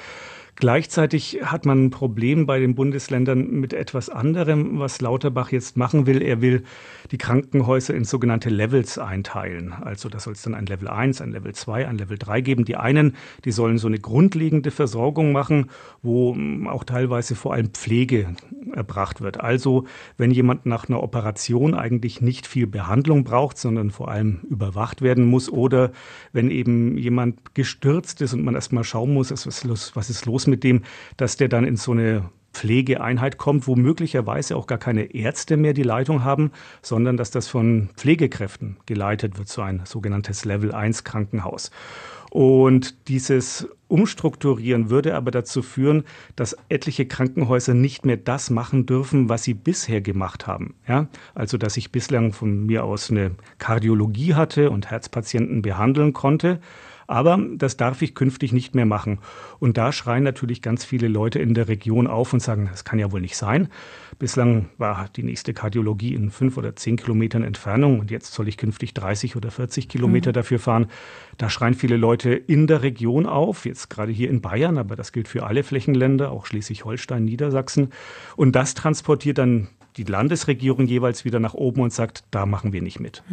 Gleichzeitig 0.59 1.39
hat 1.43 1.67
man 1.67 1.85
ein 1.85 1.89
Problem 1.91 2.47
bei 2.47 2.59
den 2.59 2.73
Bundesländern 2.73 3.51
mit 3.59 3.73
etwas 3.73 4.09
anderem, 4.09 4.79
was 4.79 5.01
Lauterbach 5.01 5.51
jetzt 5.51 5.77
machen 5.77 6.07
will. 6.07 6.19
Er 6.19 6.41
will 6.41 6.63
die 7.11 7.19
Krankenhäuser 7.19 7.93
in 7.93 8.05
sogenannte 8.05 8.49
Levels 8.49 8.97
einteilen. 8.97 9.71
Also 9.71 10.09
da 10.09 10.19
soll 10.19 10.33
es 10.33 10.41
dann 10.41 10.55
ein 10.55 10.65
Level 10.65 10.87
1, 10.87 11.21
ein 11.21 11.31
Level 11.31 11.53
2, 11.53 11.87
ein 11.87 11.99
Level 11.99 12.17
3 12.17 12.41
geben. 12.41 12.65
Die 12.65 12.75
einen, 12.75 13.15
die 13.45 13.51
sollen 13.51 13.77
so 13.77 13.85
eine 13.85 13.99
grundlegende 13.99 14.71
Versorgung 14.71 15.31
machen, 15.31 15.69
wo 16.01 16.33
hm, 16.33 16.67
auch 16.67 16.83
teilweise 16.83 17.35
vor 17.35 17.53
allem 17.53 17.69
Pflege 17.69 18.35
erbracht 18.73 19.21
wird. 19.21 19.39
Also 19.39 19.85
wenn 20.17 20.31
jemand 20.31 20.65
nach 20.65 20.89
einer 20.89 21.03
Operation 21.03 21.75
eigentlich 21.75 22.19
nicht 22.19 22.47
viel 22.47 22.65
Behandlung 22.65 23.23
braucht, 23.23 23.59
sondern 23.59 23.91
vor 23.91 24.09
allem 24.09 24.39
überwacht 24.49 25.03
werden 25.03 25.25
muss 25.25 25.51
oder 25.51 25.91
wenn 26.33 26.49
eben 26.49 26.97
jemand 26.97 27.53
gestürzt 27.53 28.21
ist 28.21 28.33
und 28.33 28.43
man 28.43 28.55
erstmal 28.55 28.83
schauen 28.83 29.13
muss, 29.13 29.29
was 29.31 29.45
ist 29.45 29.63
los, 29.63 29.91
was 29.95 30.09
ist 30.09 30.25
los 30.25 30.46
mit 30.47 30.63
dem, 30.63 30.83
dass 31.17 31.37
der 31.37 31.47
dann 31.47 31.65
in 31.65 31.75
so 31.75 31.91
eine 31.91 32.29
Pflegeeinheit 32.53 33.37
kommt, 33.37 33.67
wo 33.67 33.75
möglicherweise 33.75 34.55
auch 34.55 34.65
gar 34.65 34.79
keine 34.79 35.13
Ärzte 35.13 35.57
mehr 35.57 35.73
die 35.73 35.83
Leitung 35.83 36.23
haben, 36.23 36.51
sondern 36.81 37.15
dass 37.15 37.29
das 37.29 37.47
von 37.47 37.89
Pflegekräften 37.95 38.77
geleitet 38.87 39.37
wird, 39.37 39.47
so 39.47 39.61
ein 39.61 39.81
sogenanntes 39.85 40.43
Level 40.43 40.73
1 40.73 41.03
Krankenhaus. 41.03 41.69
Und 42.31 43.07
dieses 43.07 43.67
Umstrukturieren 43.87 44.89
würde 44.89 45.15
aber 45.15 45.31
dazu 45.31 45.61
führen, 45.61 46.03
dass 46.35 46.57
etliche 46.67 47.05
Krankenhäuser 47.05 47.73
nicht 47.73 48.05
mehr 48.05 48.17
das 48.17 48.49
machen 48.49 48.85
dürfen, 48.85 49.29
was 49.29 49.43
sie 49.43 49.53
bisher 49.53 50.01
gemacht 50.01 50.45
haben. 50.45 50.75
Ja? 50.87 51.07
Also, 51.35 51.57
dass 51.57 51.77
ich 51.77 51.91
bislang 51.91 52.33
von 52.33 52.65
mir 52.65 52.83
aus 52.83 53.11
eine 53.11 53.31
Kardiologie 53.59 54.33
hatte 54.33 54.71
und 54.71 54.91
Herzpatienten 54.91 55.61
behandeln 55.61 56.11
konnte. 56.11 56.59
Aber 57.07 57.39
das 57.55 57.77
darf 57.77 58.01
ich 58.01 58.15
künftig 58.15 58.51
nicht 58.51 58.75
mehr 58.75 58.85
machen. 58.85 59.19
Und 59.59 59.77
da 59.77 59.91
schreien 59.93 60.23
natürlich 60.23 60.61
ganz 60.61 60.83
viele 60.83 61.07
Leute 61.07 61.39
in 61.39 61.53
der 61.53 61.69
Region 61.69 62.05
auf 62.05 62.33
und 62.33 62.41
sagen, 62.41 62.67
das 62.69 62.83
kann 62.83 62.99
ja 62.99 63.11
wohl 63.11 63.21
nicht 63.21 63.37
sein. 63.37 63.69
Bislang 64.19 64.69
war 64.77 65.07
die 65.15 65.23
nächste 65.23 65.53
Kardiologie 65.53 66.13
in 66.13 66.31
fünf 66.31 66.57
oder 66.57 66.75
zehn 66.75 66.97
Kilometern 66.97 67.43
Entfernung 67.43 67.99
und 67.99 68.11
jetzt 68.11 68.33
soll 68.33 68.47
ich 68.47 68.57
künftig 68.57 68.93
30 68.93 69.35
oder 69.35 69.51
40 69.51 69.87
Kilometer 69.87 70.31
mhm. 70.31 70.33
dafür 70.33 70.59
fahren. 70.59 70.87
Da 71.37 71.49
schreien 71.49 71.75
viele 71.75 71.97
Leute 71.97 72.33
in 72.33 72.67
der 72.67 72.81
Region 72.81 73.25
auf, 73.25 73.65
jetzt 73.65 73.89
gerade 73.89 74.11
hier 74.11 74.29
in 74.29 74.41
Bayern, 74.41 74.77
aber 74.77 74.95
das 74.95 75.11
gilt 75.11 75.27
für 75.27 75.45
alle 75.45 75.63
Flächenländer, 75.63 76.31
auch 76.31 76.45
Schleswig-Holstein, 76.45 77.23
Niedersachsen. 77.23 77.89
Und 78.35 78.55
das 78.55 78.73
transportiert 78.73 79.37
dann 79.37 79.69
die 79.97 80.03
Landesregierung 80.03 80.87
jeweils 80.87 81.25
wieder 81.25 81.39
nach 81.39 81.53
oben 81.53 81.81
und 81.81 81.93
sagt, 81.93 82.23
da 82.31 82.45
machen 82.45 82.73
wir 82.73 82.81
nicht 82.81 82.99
mit. 82.99 83.23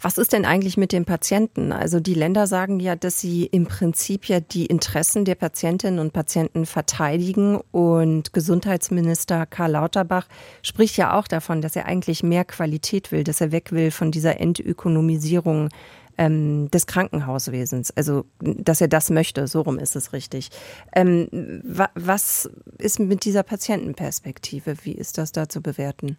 Was 0.00 0.18
ist 0.18 0.32
denn 0.32 0.44
eigentlich 0.44 0.76
mit 0.76 0.92
den 0.92 1.04
Patienten? 1.04 1.70
Also 1.70 2.00
die 2.00 2.14
Länder 2.14 2.46
sagen 2.46 2.80
ja, 2.80 2.96
dass 2.96 3.20
sie 3.20 3.46
im 3.46 3.66
Prinzip 3.66 4.26
ja 4.26 4.40
die 4.40 4.66
Interessen 4.66 5.24
der 5.24 5.36
Patientinnen 5.36 6.00
und 6.00 6.12
Patienten 6.12 6.66
verteidigen. 6.66 7.60
Und 7.70 8.32
Gesundheitsminister 8.32 9.46
Karl 9.46 9.72
Lauterbach 9.72 10.26
spricht 10.62 10.96
ja 10.96 11.16
auch 11.16 11.28
davon, 11.28 11.60
dass 11.60 11.76
er 11.76 11.86
eigentlich 11.86 12.22
mehr 12.22 12.44
Qualität 12.44 13.12
will, 13.12 13.22
dass 13.22 13.40
er 13.40 13.52
weg 13.52 13.70
will 13.72 13.90
von 13.90 14.10
dieser 14.10 14.40
Entökonomisierung 14.40 15.68
ähm, 16.18 16.70
des 16.70 16.86
Krankenhauswesens. 16.86 17.90
Also, 17.96 18.24
dass 18.40 18.80
er 18.80 18.88
das 18.88 19.10
möchte, 19.10 19.46
so 19.46 19.62
rum 19.62 19.78
ist 19.78 19.96
es 19.96 20.12
richtig. 20.12 20.50
Ähm, 20.94 21.28
wa 21.64 21.88
was 21.94 22.50
ist 22.78 23.00
mit 23.00 23.24
dieser 23.24 23.42
Patientenperspektive? 23.42 24.76
Wie 24.84 24.92
ist 24.92 25.18
das 25.18 25.32
da 25.32 25.48
zu 25.48 25.62
bewerten? 25.62 26.16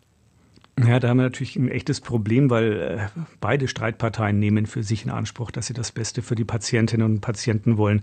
Ja, 0.77 0.99
da 0.99 1.07
haben 1.07 1.17
wir 1.17 1.23
natürlich 1.23 1.55
ein 1.55 1.69
echtes 1.69 2.01
Problem, 2.01 2.49
weil 2.49 2.73
äh, 2.73 3.21
beide 3.39 3.69
Streitparteien 3.69 4.37
nehmen 4.37 4.65
für 4.65 4.83
sich 4.83 5.05
in 5.05 5.09
Anspruch, 5.11 5.51
dass 5.51 5.67
sie 5.67 5.73
das 5.73 5.93
Beste 5.93 6.21
für 6.21 6.35
die 6.35 6.43
Patientinnen 6.43 7.05
und 7.09 7.21
Patienten 7.21 7.77
wollen. 7.77 8.01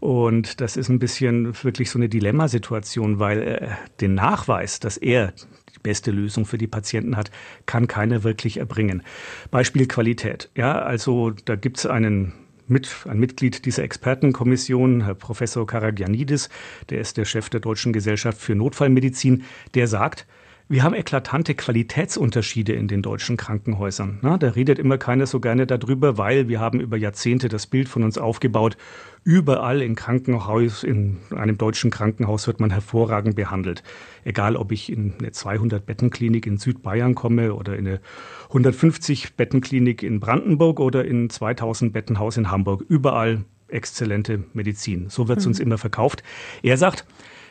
Und 0.00 0.62
das 0.62 0.78
ist 0.78 0.88
ein 0.88 0.98
bisschen 0.98 1.54
wirklich 1.62 1.90
so 1.90 1.98
eine 1.98 2.08
Dilemmasituation, 2.08 3.18
weil 3.18 3.42
äh, 3.42 3.68
den 4.00 4.14
Nachweis, 4.14 4.80
dass 4.80 4.96
er 4.96 5.34
die 5.74 5.80
beste 5.80 6.10
Lösung 6.10 6.46
für 6.46 6.58
die 6.58 6.66
Patienten 6.66 7.16
hat, 7.16 7.30
kann 7.66 7.86
keiner 7.86 8.24
wirklich 8.24 8.58
erbringen. 8.58 9.02
Beispiel 9.50 9.86
Qualität. 9.86 10.50
Ja, 10.56 10.82
also 10.82 11.30
da 11.30 11.56
gibt 11.56 11.78
es 11.78 11.86
einen 11.86 12.32
mit, 12.66 12.88
ein 13.08 13.18
Mitglied 13.18 13.66
dieser 13.66 13.82
Expertenkommission, 13.82 15.04
Herr 15.04 15.14
Professor 15.14 15.66
Karagianidis, 15.66 16.48
der 16.90 17.00
ist 17.00 17.16
der 17.16 17.24
Chef 17.24 17.50
der 17.50 17.60
Deutschen 17.60 17.92
Gesellschaft 17.92 18.38
für 18.38 18.54
Notfallmedizin, 18.54 19.44
der 19.74 19.86
sagt, 19.86 20.26
wir 20.66 20.82
haben 20.82 20.94
eklatante 20.94 21.54
Qualitätsunterschiede 21.54 22.72
in 22.72 22.88
den 22.88 23.02
deutschen 23.02 23.36
Krankenhäusern. 23.36 24.18
Na, 24.22 24.38
da 24.38 24.48
redet 24.48 24.78
immer 24.78 24.96
keiner 24.96 25.26
so 25.26 25.38
gerne 25.38 25.66
darüber, 25.66 26.16
weil 26.16 26.48
wir 26.48 26.58
haben 26.58 26.80
über 26.80 26.96
Jahrzehnte 26.96 27.48
das 27.48 27.66
Bild 27.66 27.86
von 27.86 28.02
uns 28.02 28.16
aufgebaut. 28.16 28.78
Überall 29.24 29.82
in 29.82 29.94
Krankenhaus, 29.94 30.82
in 30.82 31.18
einem 31.36 31.58
deutschen 31.58 31.90
Krankenhaus 31.90 32.46
wird 32.46 32.60
man 32.60 32.70
hervorragend 32.70 33.36
behandelt. 33.36 33.82
Egal, 34.24 34.56
ob 34.56 34.72
ich 34.72 34.90
in 34.90 35.12
eine 35.18 35.32
200 35.32 35.84
Bettenklinik 35.84 36.46
in 36.46 36.56
Südbayern 36.56 37.14
komme 37.14 37.54
oder 37.54 37.76
in 37.76 37.86
eine 37.86 38.00
150 38.48 39.34
Bettenklinik 39.34 40.02
in 40.02 40.18
Brandenburg 40.18 40.80
oder 40.80 41.04
in 41.04 41.28
2000 41.28 41.92
Bettenhaus 41.92 42.38
in 42.38 42.50
Hamburg. 42.50 42.84
Überall 42.88 43.44
exzellente 43.68 44.44
Medizin. 44.54 45.10
So 45.10 45.28
wird 45.28 45.40
es 45.40 45.44
mhm. 45.44 45.50
uns 45.50 45.60
immer 45.60 45.78
verkauft. 45.78 46.22
Er 46.62 46.78
sagt, 46.78 47.04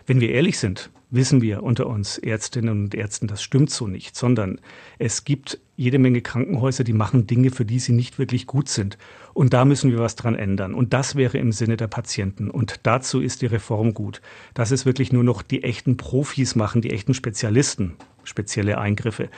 wenn 0.05 0.19
wir 0.19 0.31
ehrlich 0.31 0.60
sind, 0.60 0.89
wissen 1.13 1.41
wir 1.41 1.62
unter 1.62 1.88
uns 1.88 2.17
Ärztinnen 2.17 2.86
und 2.86 2.95
Ärzten, 2.95 3.27
das 3.27 3.43
stimmt 3.43 3.69
so 3.69 3.88
nicht, 3.88 4.15
sondern 4.15 4.60
es 4.98 5.24
gibt 5.24 5.60
jede 5.75 6.00
Menge 6.00 6.22
Krankenhäuser, 6.22 6.83
die 6.83 6.93
machen 6.93 7.27
Dinge, 7.27 7.51
für 7.51 7.65
die 7.65 7.79
sie 7.79 7.93
nicht 7.93 8.17
wirklich 8.17 8.48
gut 8.48 8.67
sind. 8.67 8.98
Und 9.33 9.53
da 9.53 9.63
müssen 9.63 9.91
wir 9.91 10.00
was 10.00 10.15
dran 10.15 10.36
ändern. 10.36 10.74
Und 10.74 10.93
das 10.93 11.15
wäre 11.15 11.38
im 11.38 11.51
Sinne 11.51 11.77
der 11.77 11.88
Patienten. 11.88 12.50
Und 12.50 12.81
dazu 12.83 13.22
ist 13.22 13.41
die 13.41 13.48
Reform 13.48 13.93
gut. 13.93 14.22
Dass 14.53 14.72
es 14.72 14.86
wirklich 14.86 15.12
nur 15.12 15.24
noch 15.24 15.41
die 15.41 15.63
echten 15.63 15.98
Profis 15.98 16.55
machen, 16.55 16.81
die 16.81 16.91
echten 16.91 17.13
Spezialisten, 17.13 17.93
spezielle 18.24 18.77
Eingriffe. 18.79 19.29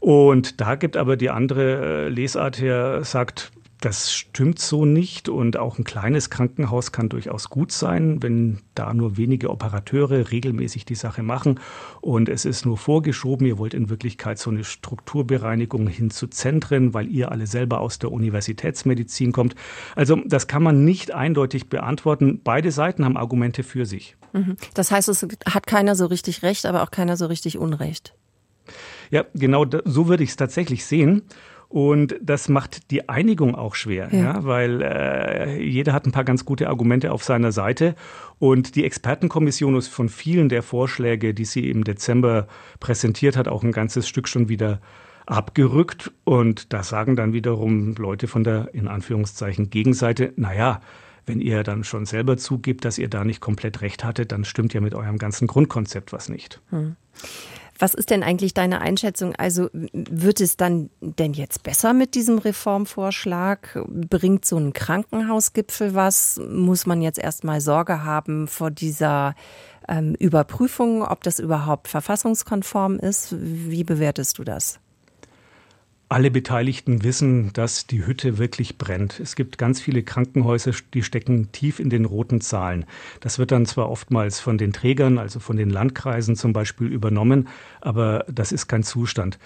Und 0.00 0.60
da 0.60 0.74
gibt 0.74 0.96
aber 0.96 1.16
die 1.16 1.30
andere 1.30 2.06
äh, 2.06 2.08
Lesart 2.08 2.60
her, 2.60 3.04
sagt, 3.04 3.52
das 3.80 4.12
stimmt 4.12 4.58
so 4.58 4.84
nicht 4.84 5.28
und 5.28 5.56
auch 5.56 5.78
ein 5.78 5.84
kleines 5.84 6.30
Krankenhaus 6.30 6.92
kann 6.92 7.08
durchaus 7.08 7.48
gut 7.48 7.72
sein, 7.72 8.22
wenn 8.22 8.60
da 8.74 8.92
nur 8.92 9.16
wenige 9.16 9.50
Operateure 9.50 10.30
regelmäßig 10.30 10.84
die 10.84 10.94
Sache 10.94 11.22
machen 11.22 11.60
und 12.00 12.28
es 12.28 12.44
ist 12.44 12.66
nur 12.66 12.76
vorgeschoben, 12.76 13.46
ihr 13.46 13.58
wollt 13.58 13.74
in 13.74 13.88
Wirklichkeit 13.88 14.38
so 14.38 14.50
eine 14.50 14.64
Strukturbereinigung 14.64 15.88
hin 15.88 16.10
zu 16.10 16.26
Zentren, 16.26 16.94
weil 16.94 17.08
ihr 17.08 17.32
alle 17.32 17.46
selber 17.46 17.80
aus 17.80 17.98
der 17.98 18.12
Universitätsmedizin 18.12 19.32
kommt. 19.32 19.54
Also 19.96 20.16
das 20.26 20.46
kann 20.46 20.62
man 20.62 20.84
nicht 20.84 21.12
eindeutig 21.12 21.68
beantworten. 21.68 22.40
Beide 22.44 22.72
Seiten 22.72 23.04
haben 23.04 23.16
Argumente 23.16 23.62
für 23.62 23.86
sich. 23.86 24.16
Mhm. 24.32 24.56
Das 24.74 24.90
heißt, 24.90 25.08
es 25.08 25.26
hat 25.46 25.66
keiner 25.66 25.96
so 25.96 26.06
richtig 26.06 26.42
recht, 26.42 26.66
aber 26.66 26.82
auch 26.82 26.90
keiner 26.90 27.16
so 27.16 27.26
richtig 27.26 27.58
Unrecht. 27.58 28.14
Ja, 29.10 29.24
genau 29.34 29.66
so 29.84 30.08
würde 30.08 30.22
ich 30.22 30.30
es 30.30 30.36
tatsächlich 30.36 30.84
sehen. 30.84 31.22
Und 31.70 32.16
das 32.20 32.48
macht 32.48 32.90
die 32.90 33.08
Einigung 33.08 33.54
auch 33.54 33.76
schwer, 33.76 34.08
ja. 34.10 34.18
ja 34.18 34.44
weil 34.44 34.82
äh, 34.82 35.62
jeder 35.62 35.92
hat 35.92 36.04
ein 36.04 36.10
paar 36.10 36.24
ganz 36.24 36.44
gute 36.44 36.68
Argumente 36.68 37.12
auf 37.12 37.22
seiner 37.22 37.52
Seite. 37.52 37.94
Und 38.40 38.74
die 38.74 38.84
Expertenkommission 38.84 39.76
ist 39.76 39.86
von 39.86 40.08
vielen 40.08 40.48
der 40.48 40.64
Vorschläge, 40.64 41.32
die 41.32 41.44
sie 41.44 41.70
im 41.70 41.84
Dezember 41.84 42.48
präsentiert 42.80 43.36
hat, 43.36 43.46
auch 43.46 43.62
ein 43.62 43.70
ganzes 43.70 44.08
Stück 44.08 44.26
schon 44.26 44.48
wieder 44.48 44.80
abgerückt. 45.26 46.10
Und 46.24 46.72
da 46.72 46.82
sagen 46.82 47.14
dann 47.14 47.32
wiederum 47.32 47.94
Leute 47.94 48.26
von 48.26 48.42
der, 48.42 48.74
in 48.74 48.88
Anführungszeichen, 48.88 49.70
Gegenseite, 49.70 50.32
naja, 50.34 50.80
wenn 51.24 51.40
ihr 51.40 51.62
dann 51.62 51.84
schon 51.84 52.04
selber 52.04 52.36
zugibt, 52.36 52.84
dass 52.84 52.98
ihr 52.98 53.08
da 53.08 53.22
nicht 53.22 53.40
komplett 53.40 53.80
recht 53.80 54.02
hattet, 54.02 54.32
dann 54.32 54.44
stimmt 54.44 54.74
ja 54.74 54.80
mit 54.80 54.94
eurem 54.96 55.18
ganzen 55.18 55.46
Grundkonzept 55.46 56.12
was 56.12 56.28
nicht. 56.28 56.60
Hm. 56.70 56.96
Was 57.80 57.94
ist 57.94 58.10
denn 58.10 58.22
eigentlich 58.22 58.52
deine 58.52 58.82
Einschätzung? 58.82 59.34
Also 59.36 59.70
wird 59.72 60.40
es 60.40 60.58
dann 60.58 60.90
denn 61.00 61.32
jetzt 61.32 61.62
besser 61.62 61.94
mit 61.94 62.14
diesem 62.14 62.36
Reformvorschlag? 62.36 63.82
Bringt 63.88 64.44
so 64.44 64.58
ein 64.58 64.74
Krankenhausgipfel 64.74 65.94
was? 65.94 66.38
Muss 66.46 66.84
man 66.84 67.00
jetzt 67.00 67.18
erstmal 67.18 67.62
Sorge 67.62 68.04
haben 68.04 68.48
vor 68.48 68.70
dieser 68.70 69.34
ähm, 69.88 70.14
Überprüfung, 70.14 71.02
ob 71.02 71.22
das 71.22 71.38
überhaupt 71.38 71.88
verfassungskonform 71.88 72.98
ist? 72.98 73.34
Wie 73.40 73.82
bewertest 73.82 74.38
du 74.38 74.44
das? 74.44 74.78
Alle 76.12 76.32
Beteiligten 76.32 77.04
wissen, 77.04 77.52
dass 77.52 77.86
die 77.86 78.04
Hütte 78.04 78.36
wirklich 78.36 78.78
brennt. 78.78 79.20
Es 79.20 79.36
gibt 79.36 79.58
ganz 79.58 79.80
viele 79.80 80.02
Krankenhäuser, 80.02 80.72
die 80.92 81.04
stecken 81.04 81.52
tief 81.52 81.78
in 81.78 81.88
den 81.88 82.04
roten 82.04 82.40
Zahlen. 82.40 82.84
Das 83.20 83.38
wird 83.38 83.52
dann 83.52 83.64
zwar 83.64 83.88
oftmals 83.88 84.40
von 84.40 84.58
den 84.58 84.72
Trägern, 84.72 85.18
also 85.18 85.38
von 85.38 85.56
den 85.56 85.70
Landkreisen 85.70 86.34
zum 86.34 86.52
Beispiel 86.52 86.88
übernommen, 86.88 87.46
aber 87.80 88.24
das 88.28 88.50
ist 88.50 88.66
kein 88.66 88.82
Zustand. 88.82 89.38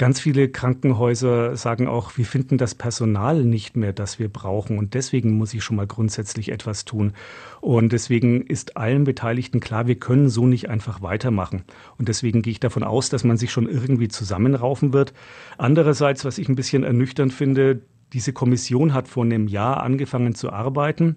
Ganz 0.00 0.18
viele 0.18 0.48
Krankenhäuser 0.48 1.56
sagen 1.56 1.86
auch, 1.86 2.16
wir 2.16 2.24
finden 2.24 2.56
das 2.56 2.74
Personal 2.74 3.44
nicht 3.44 3.76
mehr, 3.76 3.92
das 3.92 4.18
wir 4.18 4.30
brauchen. 4.30 4.78
Und 4.78 4.94
deswegen 4.94 5.36
muss 5.36 5.52
ich 5.52 5.62
schon 5.62 5.76
mal 5.76 5.86
grundsätzlich 5.86 6.52
etwas 6.52 6.86
tun. 6.86 7.12
Und 7.60 7.92
deswegen 7.92 8.40
ist 8.46 8.78
allen 8.78 9.04
Beteiligten 9.04 9.60
klar, 9.60 9.86
wir 9.86 9.96
können 9.96 10.30
so 10.30 10.46
nicht 10.46 10.70
einfach 10.70 11.02
weitermachen. 11.02 11.64
Und 11.98 12.08
deswegen 12.08 12.40
gehe 12.40 12.52
ich 12.52 12.60
davon 12.60 12.82
aus, 12.82 13.10
dass 13.10 13.24
man 13.24 13.36
sich 13.36 13.52
schon 13.52 13.68
irgendwie 13.68 14.08
zusammenraufen 14.08 14.94
wird. 14.94 15.12
Andererseits, 15.58 16.24
was 16.24 16.38
ich 16.38 16.48
ein 16.48 16.56
bisschen 16.56 16.82
ernüchternd 16.82 17.34
finde, 17.34 17.82
diese 18.14 18.32
Kommission 18.32 18.94
hat 18.94 19.06
vor 19.06 19.24
einem 19.24 19.48
Jahr 19.48 19.82
angefangen 19.82 20.34
zu 20.34 20.50
arbeiten. 20.50 21.16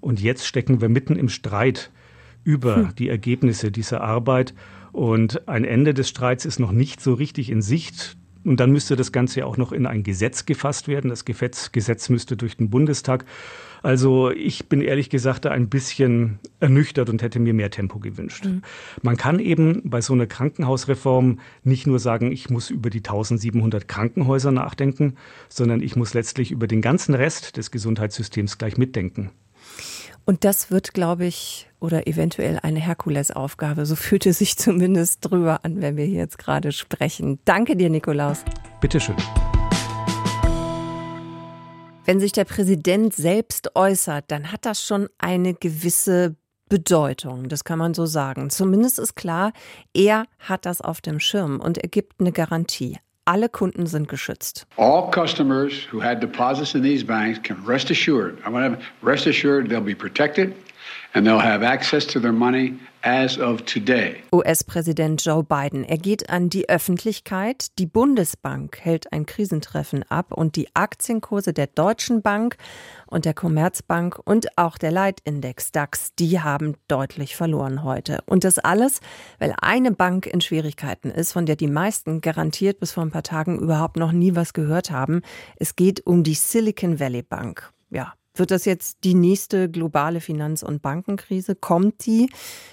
Und 0.00 0.22
jetzt 0.22 0.46
stecken 0.46 0.80
wir 0.80 0.88
mitten 0.88 1.16
im 1.16 1.28
Streit 1.28 1.90
über 2.44 2.76
hm. 2.76 2.94
die 2.94 3.10
Ergebnisse 3.10 3.70
dieser 3.70 4.00
Arbeit. 4.00 4.54
Und 4.90 5.46
ein 5.50 5.64
Ende 5.64 5.92
des 5.92 6.08
Streits 6.08 6.46
ist 6.46 6.60
noch 6.60 6.72
nicht 6.72 7.02
so 7.02 7.12
richtig 7.12 7.50
in 7.50 7.60
Sicht. 7.60 8.16
Und 8.44 8.58
dann 8.58 8.72
müsste 8.72 8.96
das 8.96 9.12
Ganze 9.12 9.40
ja 9.40 9.46
auch 9.46 9.56
noch 9.56 9.72
in 9.72 9.86
ein 9.86 10.02
Gesetz 10.02 10.46
gefasst 10.46 10.88
werden. 10.88 11.10
Das 11.10 11.24
Gesetz 11.24 12.08
müsste 12.08 12.36
durch 12.36 12.56
den 12.56 12.70
Bundestag. 12.70 13.24
Also 13.82 14.30
ich 14.30 14.68
bin 14.68 14.80
ehrlich 14.80 15.10
gesagt 15.10 15.44
da 15.44 15.50
ein 15.50 15.68
bisschen 15.68 16.38
ernüchtert 16.60 17.10
und 17.10 17.20
hätte 17.20 17.40
mir 17.40 17.52
mehr 17.52 17.70
Tempo 17.70 17.98
gewünscht. 17.98 18.44
Mhm. 18.44 18.62
Man 19.02 19.16
kann 19.16 19.40
eben 19.40 19.82
bei 19.84 20.00
so 20.00 20.12
einer 20.12 20.26
Krankenhausreform 20.26 21.40
nicht 21.64 21.86
nur 21.86 21.98
sagen, 21.98 22.30
ich 22.30 22.48
muss 22.48 22.70
über 22.70 22.90
die 22.90 22.98
1700 22.98 23.88
Krankenhäuser 23.88 24.52
nachdenken, 24.52 25.16
sondern 25.48 25.82
ich 25.82 25.96
muss 25.96 26.14
letztlich 26.14 26.52
über 26.52 26.68
den 26.68 26.80
ganzen 26.80 27.14
Rest 27.14 27.56
des 27.56 27.70
Gesundheitssystems 27.70 28.58
gleich 28.58 28.76
mitdenken. 28.76 29.30
Und 30.24 30.44
das 30.44 30.70
wird, 30.70 30.94
glaube 30.94 31.26
ich, 31.26 31.68
oder 31.80 32.06
eventuell 32.06 32.60
eine 32.62 32.78
Herkulesaufgabe. 32.78 33.86
So 33.86 33.96
fühlt 33.96 34.26
es 34.26 34.38
sich 34.38 34.56
zumindest 34.58 35.18
drüber 35.28 35.64
an, 35.64 35.80
wenn 35.80 35.96
wir 35.96 36.04
hier 36.04 36.18
jetzt 36.18 36.38
gerade 36.38 36.72
sprechen. 36.72 37.40
Danke 37.44 37.76
dir, 37.76 37.90
Nikolaus. 37.90 38.44
Bitteschön. 38.80 39.16
Wenn 42.04 42.18
sich 42.18 42.32
der 42.32 42.44
Präsident 42.44 43.14
selbst 43.14 43.76
äußert, 43.76 44.24
dann 44.28 44.50
hat 44.50 44.66
das 44.66 44.82
schon 44.82 45.08
eine 45.18 45.54
gewisse 45.54 46.36
Bedeutung, 46.68 47.48
das 47.48 47.64
kann 47.64 47.78
man 47.78 47.92
so 47.92 48.06
sagen. 48.06 48.48
Zumindest 48.48 48.98
ist 48.98 49.14
klar, 49.14 49.52
er 49.92 50.24
hat 50.38 50.66
das 50.66 50.80
auf 50.80 51.00
dem 51.00 51.20
Schirm 51.20 51.60
und 51.60 51.78
er 51.78 51.88
gibt 51.88 52.18
eine 52.18 52.32
Garantie. 52.32 52.98
Alle 53.24 53.48
Kunden 53.48 53.86
sind 53.86 54.08
geschützt. 54.08 54.66
All 54.76 55.10
customers 55.10 55.86
who 55.90 56.00
had 56.00 56.20
deposits 56.20 56.74
in 56.74 56.82
these 56.82 57.04
banks 57.04 57.38
can 57.42 57.56
rest 57.64 57.90
assured, 57.90 58.38
I 58.44 58.50
want 58.50 58.78
to 58.78 58.84
rest 59.02 59.26
assured 59.26 59.68
they'll 59.68 59.80
be 59.80 59.94
protected 59.94 60.54
and 61.14 61.26
they'll 61.26 61.38
have 61.38 61.62
access 61.62 62.06
to 62.06 62.20
their 62.20 62.32
money. 62.32 62.78
US-Präsident 64.32 65.24
Joe 65.24 65.42
Biden, 65.42 65.84
er 65.84 65.98
geht 65.98 66.30
an 66.30 66.48
die 66.48 66.68
Öffentlichkeit. 66.68 67.78
Die 67.78 67.86
Bundesbank 67.86 68.78
hält 68.80 69.12
ein 69.12 69.26
Krisentreffen 69.26 70.04
ab 70.08 70.32
und 70.32 70.56
die 70.56 70.68
Aktienkurse 70.74 71.52
der 71.52 71.66
Deutschen 71.66 72.22
Bank 72.22 72.56
und 73.06 73.24
der 73.24 73.34
Commerzbank 73.34 74.20
und 74.24 74.56
auch 74.56 74.78
der 74.78 74.92
Leitindex 74.92 75.72
DAX, 75.72 76.14
die 76.14 76.40
haben 76.40 76.76
deutlich 76.88 77.34
verloren 77.34 77.82
heute. 77.82 78.22
Und 78.26 78.44
das 78.44 78.58
alles, 78.58 79.00
weil 79.38 79.54
eine 79.60 79.92
Bank 79.92 80.26
in 80.26 80.40
Schwierigkeiten 80.40 81.10
ist, 81.10 81.32
von 81.32 81.46
der 81.46 81.56
die 81.56 81.66
meisten 81.66 82.20
garantiert 82.20 82.78
bis 82.78 82.92
vor 82.92 83.02
ein 83.02 83.10
paar 83.10 83.22
Tagen 83.24 83.58
überhaupt 83.58 83.96
noch 83.96 84.12
nie 84.12 84.36
was 84.36 84.52
gehört 84.52 84.90
haben. 84.90 85.22
Es 85.56 85.76
geht 85.76 86.06
um 86.06 86.22
die 86.22 86.34
Silicon 86.34 87.00
Valley 87.00 87.22
Bank. 87.22 87.72
Ja, 87.90 88.14
wird 88.34 88.50
das 88.50 88.64
jetzt 88.64 89.04
die 89.04 89.14
nächste 89.14 89.70
globale 89.70 90.20
Finanz- 90.20 90.62
und 90.62 90.80
Bankenkrise? 90.80 91.54
Kommt 91.54 92.06
die? 92.06 92.30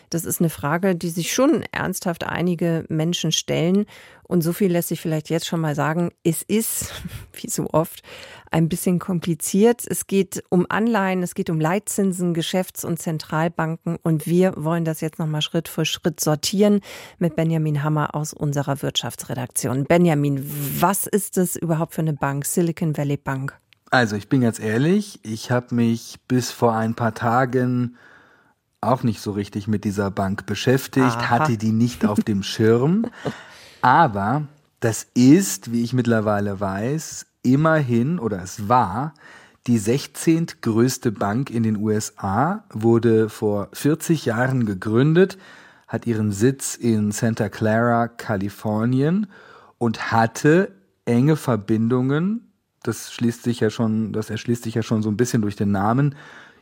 Das 0.10 0.26
ist 0.26 0.40
eine 0.40 0.50
Frage, 0.50 0.96
die 0.96 1.10
sich 1.10 1.34
schon 1.34 1.64
ernsthaft 1.72 2.26
einige 2.26 2.86
Menschen 2.88 3.32
stellen. 3.32 3.86
Und 4.24 4.42
so 4.42 4.54
viel 4.54 4.72
lässt 4.72 4.90
sich 4.90 5.02
vielleicht 5.02 5.30
jetzt 5.30 5.48
schon 5.48 5.60
mal 5.60 5.76
sagen. 5.76 6.12
Es 6.24 6.44
ist, 6.44 6.94
wie 7.34 7.50
so 7.50 7.68
oft, 7.72 8.04
ein 8.52 8.70
bisschen 8.70 9.00
kompliziert. 9.00 9.84
Es 9.86 10.08
geht 10.08 10.44
um 10.50 10.66
Anleihen, 10.70 11.22
es 11.24 11.36
geht 11.36 11.50
um 11.50 11.60
Leitzinsen, 11.60 12.34
Geschäfts- 12.34 12.86
und 12.86 13.00
Zentralbanken. 13.00 13.98
Und 14.02 14.28
wir 14.28 14.54
wollen 14.56 14.86
das 14.86 15.02
jetzt 15.02 15.20
nochmal 15.20 15.42
Schritt 15.42 15.68
für 15.68 15.86
Schritt 15.86 16.20
sortieren 16.20 16.80
mit 17.18 17.36
Benjamin 17.36 17.84
Hammer 17.84 18.16
aus 18.16 18.34
unserer 18.34 18.82
Wirtschaftsredaktion. 18.82 19.84
Benjamin, 19.84 20.44
was 20.80 21.06
ist 21.06 21.38
das 21.38 21.56
überhaupt 21.56 21.94
für 21.94 22.02
eine 22.02 22.14
Bank? 22.14 22.46
Silicon 22.46 22.98
Valley 22.98 23.18
Bank? 23.18 23.60
Also 23.92 24.16
ich 24.16 24.30
bin 24.30 24.42
ganz 24.42 24.60
ehrlich, 24.60 25.20
ich 25.24 25.50
habe 25.50 25.74
mich 25.74 26.20
bis 26.28 26.52
vor 26.52 26.76
ein 26.76 26.94
paar 26.94 27.14
Tagen 27.16 27.98
auch 28.82 29.04
nicht 29.04 29.20
so 29.20 29.32
richtig 29.32 29.68
mit 29.68 29.84
dieser 29.84 30.12
Bank 30.12 30.46
beschäftigt, 30.46 31.18
Aha. 31.18 31.30
hatte 31.30 31.58
die 31.58 31.72
nicht 31.72 32.06
auf 32.06 32.20
dem 32.20 32.44
Schirm. 32.44 33.08
Aber 33.82 34.44
das 34.80 35.08
ist, 35.16 35.72
wie 35.72 35.84
ich 35.84 35.94
mittlerweile 35.94 36.60
weiß, 36.60 37.26
immerhin 37.42 38.20
oder 38.20 38.42
es 38.42 38.70
war 38.70 39.14
die 39.68 39.78
16. 39.78 40.48
größte 40.62 41.12
Bank 41.12 41.50
in 41.50 41.64
den 41.64 41.78
USA, 41.78 42.64
wurde 42.72 43.28
vor 43.30 43.70
40 43.74 44.26
Jahren 44.26 44.66
gegründet, 44.66 45.38
hat 45.88 46.08
ihren 46.08 46.32
Sitz 46.32 46.76
in 46.76 47.12
Santa 47.12 47.50
Clara, 47.50 48.08
Kalifornien 48.08 49.28
und 49.78 50.12
hatte 50.12 50.72
enge 51.06 51.36
Verbindungen 51.36 52.49
das 52.84 53.12
schließt 53.14 53.44
sich 53.44 53.60
ja 53.60 53.70
schon, 53.70 54.14
das 54.14 54.30
erschließt 54.30 54.64
sich 54.64 54.76
ja 54.76 54.84
schon 54.84 55.02
so 55.02 55.10
ein 55.10 55.18
bisschen 55.18 55.42
durch 55.42 55.56
den 55.56 55.72
Namen, 55.72 56.16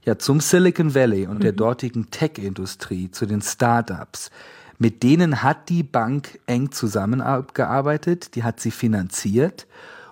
ja 0.03 0.17
zum 0.17 0.39
Silicon 0.39 0.95
Valley 0.95 1.27
und 1.27 1.37
mhm. 1.37 1.41
der 1.41 1.51
dortigen 1.51 2.09
Tech-Industrie, 2.09 3.11
zu 3.11 3.25
den 3.25 3.41
Startups. 3.41 4.31
Mit 4.79 5.03
denen 5.03 5.43
hat 5.43 5.69
die 5.69 5.83
Bank 5.83 6.39
eng 6.45 6.71
zusammengearbeitet, 6.71 8.35
die 8.35 8.43
hat 8.43 8.59
sie 8.59 8.71
finanziert 8.71 9.67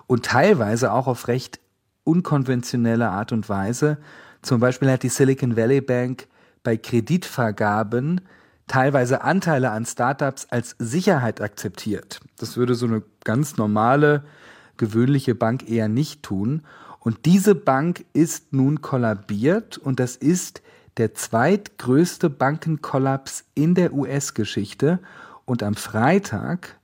und 0.06 0.24
teilweise 0.24 0.92
auch 0.92 1.06
auf 1.06 1.28
recht 1.28 1.60
unkonventionelle 2.04 3.08
Art 3.08 3.32
und 3.32 3.48
Weise. 3.48 3.98
Zum 4.42 4.60
Beispiel 4.60 4.90
hat 4.90 5.02
die 5.02 5.08
Silicon 5.08 5.56
Valley 5.56 5.80
Bank 5.80 6.28
bei 6.62 6.76
Kreditvergaben 6.76 8.20
teilweise 8.66 9.22
Anteile 9.22 9.70
an 9.70 9.86
Startups 9.86 10.46
als 10.50 10.74
Sicherheit 10.78 11.40
akzeptiert. 11.40 12.20
Das 12.38 12.56
würde 12.56 12.74
so 12.74 12.86
eine 12.86 13.02
ganz 13.24 13.56
normale 13.56 14.24
gewöhnliche 14.76 15.34
Bank 15.34 15.68
eher 15.68 15.88
nicht 15.88 16.22
tun. 16.22 16.62
Und 17.00 17.24
diese 17.24 17.54
Bank 17.54 18.04
ist 18.12 18.52
nun 18.52 18.82
kollabiert 18.82 19.78
und 19.78 20.00
das 20.00 20.16
ist 20.16 20.60
der 20.96 21.14
zweitgrößte 21.14 22.30
Bankenkollaps 22.30 23.44
in 23.54 23.74
der 23.74 23.92
US-Geschichte. 23.92 24.98
Und 25.44 25.62
am 25.62 25.74
Freitag 25.74 26.78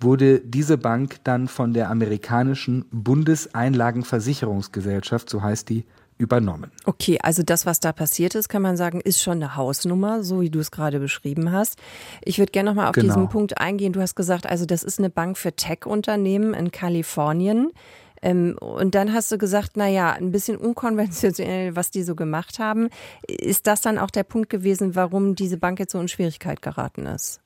wurde 0.00 0.40
diese 0.40 0.78
Bank 0.78 1.16
dann 1.24 1.48
von 1.48 1.74
der 1.74 1.90
amerikanischen 1.90 2.86
Bundeseinlagenversicherungsgesellschaft, 2.90 5.28
so 5.28 5.42
heißt 5.42 5.68
die, 5.68 5.84
übernommen. 6.18 6.70
Okay, 6.84 7.18
also 7.22 7.42
das, 7.42 7.64
was 7.64 7.80
da 7.80 7.92
passiert 7.92 8.34
ist, 8.34 8.48
kann 8.48 8.62
man 8.62 8.76
sagen, 8.76 9.00
ist 9.00 9.22
schon 9.22 9.34
eine 9.34 9.56
Hausnummer, 9.56 10.22
so 10.22 10.40
wie 10.40 10.50
du 10.50 10.58
es 10.58 10.70
gerade 10.70 10.98
beschrieben 10.98 11.52
hast. 11.52 11.78
Ich 12.22 12.38
würde 12.38 12.52
gerne 12.52 12.70
nochmal 12.70 12.88
auf 12.88 12.94
genau. 12.94 13.06
diesen 13.06 13.28
Punkt 13.28 13.58
eingehen. 13.58 13.92
Du 13.92 14.00
hast 14.00 14.16
gesagt, 14.16 14.46
also 14.46 14.66
das 14.66 14.82
ist 14.82 14.98
eine 14.98 15.10
Bank 15.10 15.38
für 15.38 15.52
Tech-Unternehmen 15.52 16.54
in 16.54 16.70
Kalifornien. 16.70 17.70
Ähm, 18.20 18.56
und 18.58 18.94
dann 18.94 19.12
hast 19.12 19.30
du 19.30 19.38
gesagt, 19.38 19.72
na 19.76 19.88
ja, 19.88 20.12
ein 20.12 20.32
bisschen 20.32 20.56
unkonventionell, 20.56 21.76
was 21.76 21.90
die 21.90 22.02
so 22.02 22.14
gemacht 22.14 22.58
haben. 22.58 22.88
Ist 23.26 23.66
das 23.66 23.80
dann 23.80 23.98
auch 23.98 24.10
der 24.10 24.24
Punkt 24.24 24.50
gewesen, 24.50 24.94
warum 24.96 25.34
diese 25.34 25.56
Bank 25.56 25.78
jetzt 25.78 25.92
so 25.92 26.00
in 26.00 26.08
Schwierigkeit 26.08 26.62
geraten 26.62 27.06
ist? 27.06 27.40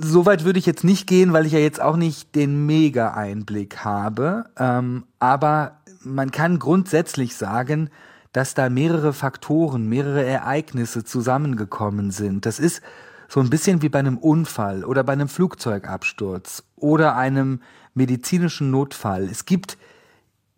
Soweit 0.00 0.44
würde 0.44 0.58
ich 0.58 0.66
jetzt 0.66 0.82
nicht 0.82 1.06
gehen, 1.06 1.32
weil 1.32 1.46
ich 1.46 1.52
ja 1.52 1.60
jetzt 1.60 1.80
auch 1.80 1.96
nicht 1.96 2.34
den 2.34 2.66
Mega-Einblick 2.66 3.78
habe. 3.84 4.46
Ähm, 4.58 5.04
aber 5.20 5.78
man 6.04 6.30
kann 6.30 6.58
grundsätzlich 6.58 7.36
sagen, 7.36 7.90
dass 8.32 8.54
da 8.54 8.70
mehrere 8.70 9.12
Faktoren, 9.12 9.88
mehrere 9.88 10.24
Ereignisse 10.24 11.04
zusammengekommen 11.04 12.10
sind. 12.10 12.46
Das 12.46 12.58
ist 12.58 12.82
so 13.28 13.40
ein 13.40 13.50
bisschen 13.50 13.82
wie 13.82 13.88
bei 13.88 13.98
einem 13.98 14.18
Unfall 14.18 14.84
oder 14.84 15.04
bei 15.04 15.12
einem 15.12 15.28
Flugzeugabsturz 15.28 16.64
oder 16.76 17.16
einem 17.16 17.60
medizinischen 17.94 18.70
Notfall. 18.70 19.24
Es 19.24 19.44
gibt 19.44 19.78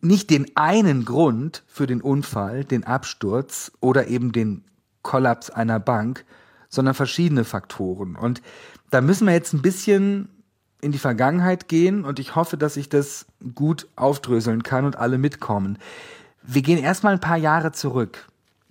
nicht 0.01 0.31
den 0.31 0.47
einen 0.57 1.05
Grund 1.05 1.65
für 1.67 1.87
den 1.87 2.01
Unfall, 2.01 2.65
den 2.65 2.85
Absturz 2.85 3.73
oder 3.81 4.09
eben 4.09 4.33
den 4.33 4.65
Kollaps 5.03 5.51
einer 5.51 5.81
Bank, 5.81 6.25
sondern 6.69 6.95
verschiedene 6.95 7.45
Faktoren. 7.45 8.17
Und 8.17 8.43
da 8.91 9.01
müssen 9.01 9.27
wir 9.27 9.35
jetzt 9.35 9.53
ein 9.53 9.63
bisschen 9.63 10.29
in 10.85 10.93
die 10.93 10.99
Vergangenheit 10.99 11.69
gehen 11.69 12.05
und 12.05 12.19
ich 12.19 12.37
hoffe, 12.37 12.57
dass 12.57 12.77
ich 12.77 12.89
das 12.89 13.27
gut 13.55 13.89
aufdröseln 13.97 14.63
kann 14.63 14.85
und 14.85 14.97
alle 14.97 15.19
mitkommen. 15.19 15.79
Wir 16.43 16.63
gehen 16.63 16.79
erstmal 16.79 17.15
ein 17.15 17.21
paar 17.21 17.39
Jahre 17.39 17.73
zurück. 17.73 18.29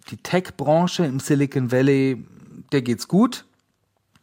Die 0.09 0.17
Tech-Branche 0.17 1.05
im 1.05 1.19
Silicon 1.19 1.71
Valley, 1.71 2.25
der 2.71 2.83
geht's 2.83 3.07
gut. 3.07 3.45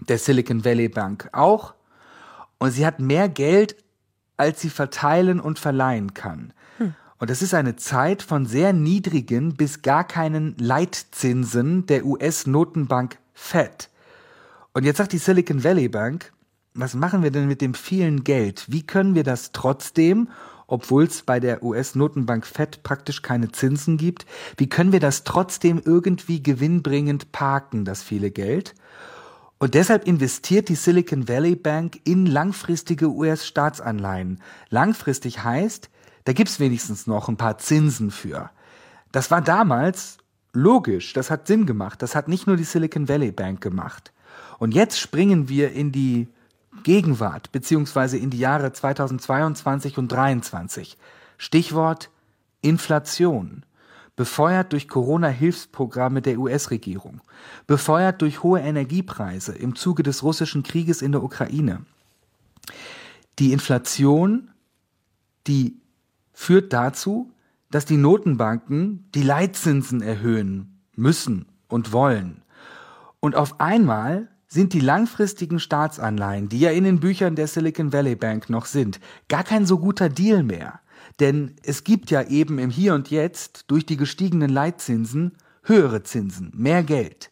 Der 0.08 0.18
Silicon 0.18 0.64
Valley 0.64 0.88
Bank 0.88 1.28
auch. 1.32 1.74
Und 2.58 2.70
sie 2.70 2.86
hat 2.86 3.00
mehr 3.00 3.28
Geld, 3.28 3.76
als 4.36 4.60
sie 4.60 4.70
verteilen 4.70 5.40
und 5.40 5.58
verleihen 5.58 6.14
kann. 6.14 6.52
Hm. 6.78 6.94
Und 7.18 7.28
das 7.28 7.42
ist 7.42 7.54
eine 7.54 7.76
Zeit 7.76 8.22
von 8.22 8.46
sehr 8.46 8.72
niedrigen 8.72 9.56
bis 9.56 9.82
gar 9.82 10.04
keinen 10.04 10.56
Leitzinsen 10.58 11.86
der 11.86 12.06
US-Notenbank 12.06 13.18
Fed. 13.34 13.90
Und 14.72 14.84
jetzt 14.84 14.98
sagt 14.98 15.12
die 15.12 15.18
Silicon 15.18 15.64
Valley 15.64 15.88
Bank, 15.88 16.32
was 16.74 16.94
machen 16.94 17.22
wir 17.22 17.30
denn 17.30 17.48
mit 17.48 17.60
dem 17.60 17.74
vielen 17.74 18.24
Geld? 18.24 18.64
Wie 18.68 18.82
können 18.82 19.14
wir 19.14 19.24
das 19.24 19.52
trotzdem, 19.52 20.28
obwohl 20.66 21.04
es 21.04 21.22
bei 21.22 21.40
der 21.40 21.62
US-Notenbank 21.62 22.46
Fed 22.46 22.82
praktisch 22.82 23.22
keine 23.22 23.50
Zinsen 23.50 23.96
gibt, 23.96 24.24
wie 24.56 24.68
können 24.68 24.92
wir 24.92 25.00
das 25.00 25.24
trotzdem 25.24 25.82
irgendwie 25.84 26.42
gewinnbringend 26.42 27.32
parken, 27.32 27.84
das 27.84 28.02
viele 28.02 28.30
Geld? 28.30 28.74
Und 29.58 29.74
deshalb 29.74 30.06
investiert 30.06 30.68
die 30.68 30.74
Silicon 30.74 31.28
Valley 31.28 31.54
Bank 31.54 32.00
in 32.04 32.24
langfristige 32.24 33.08
US-Staatsanleihen. 33.10 34.40
Langfristig 34.70 35.44
heißt, 35.44 35.90
da 36.24 36.32
gibt's 36.32 36.60
wenigstens 36.60 37.06
noch 37.06 37.28
ein 37.28 37.36
paar 37.36 37.58
Zinsen 37.58 38.10
für. 38.10 38.50
Das 39.12 39.30
war 39.30 39.42
damals 39.42 40.18
logisch, 40.52 41.12
das 41.12 41.30
hat 41.30 41.46
Sinn 41.46 41.66
gemacht, 41.66 42.00
das 42.00 42.14
hat 42.14 42.28
nicht 42.28 42.46
nur 42.46 42.56
die 42.56 42.64
Silicon 42.64 43.08
Valley 43.08 43.32
Bank 43.32 43.60
gemacht. 43.60 44.12
Und 44.58 44.72
jetzt 44.72 44.98
springen 44.98 45.48
wir 45.48 45.72
in 45.72 45.92
die 45.92 46.28
Gegenwart 46.82 47.52
beziehungsweise 47.52 48.16
in 48.16 48.30
die 48.30 48.38
Jahre 48.38 48.72
2022 48.72 49.98
und 49.98 50.10
2023. 50.10 50.96
Stichwort 51.38 52.10
Inflation. 52.62 53.64
Befeuert 54.16 54.72
durch 54.72 54.86
Corona-Hilfsprogramme 54.88 56.20
der 56.20 56.38
US-Regierung. 56.38 57.22
Befeuert 57.66 58.20
durch 58.20 58.42
hohe 58.42 58.60
Energiepreise 58.60 59.52
im 59.52 59.74
Zuge 59.74 60.02
des 60.02 60.22
russischen 60.22 60.62
Krieges 60.62 61.00
in 61.00 61.12
der 61.12 61.22
Ukraine. 61.22 61.86
Die 63.38 63.52
Inflation, 63.52 64.50
die 65.46 65.80
führt 66.34 66.72
dazu, 66.72 67.32
dass 67.70 67.86
die 67.86 67.96
Notenbanken 67.96 69.08
die 69.14 69.22
Leitzinsen 69.22 70.02
erhöhen 70.02 70.80
müssen 70.96 71.46
und 71.68 71.92
wollen. 71.92 72.42
Und 73.20 73.36
auf 73.36 73.60
einmal 73.60 74.28
sind 74.52 74.72
die 74.72 74.80
langfristigen 74.80 75.60
Staatsanleihen, 75.60 76.48
die 76.48 76.58
ja 76.58 76.70
in 76.70 76.84
den 76.84 76.98
Büchern 76.98 77.36
der 77.36 77.46
Silicon 77.46 77.92
Valley 77.92 78.16
Bank 78.16 78.50
noch 78.50 78.66
sind, 78.66 78.98
gar 79.28 79.44
kein 79.44 79.64
so 79.64 79.78
guter 79.78 80.08
Deal 80.08 80.42
mehr. 80.42 80.80
Denn 81.20 81.54
es 81.62 81.84
gibt 81.84 82.10
ja 82.10 82.22
eben 82.22 82.58
im 82.58 82.70
Hier 82.70 82.94
und 82.94 83.10
Jetzt 83.10 83.64
durch 83.68 83.86
die 83.86 83.96
gestiegenen 83.96 84.50
Leitzinsen 84.50 85.32
höhere 85.62 86.02
Zinsen, 86.02 86.50
mehr 86.54 86.82
Geld. 86.82 87.30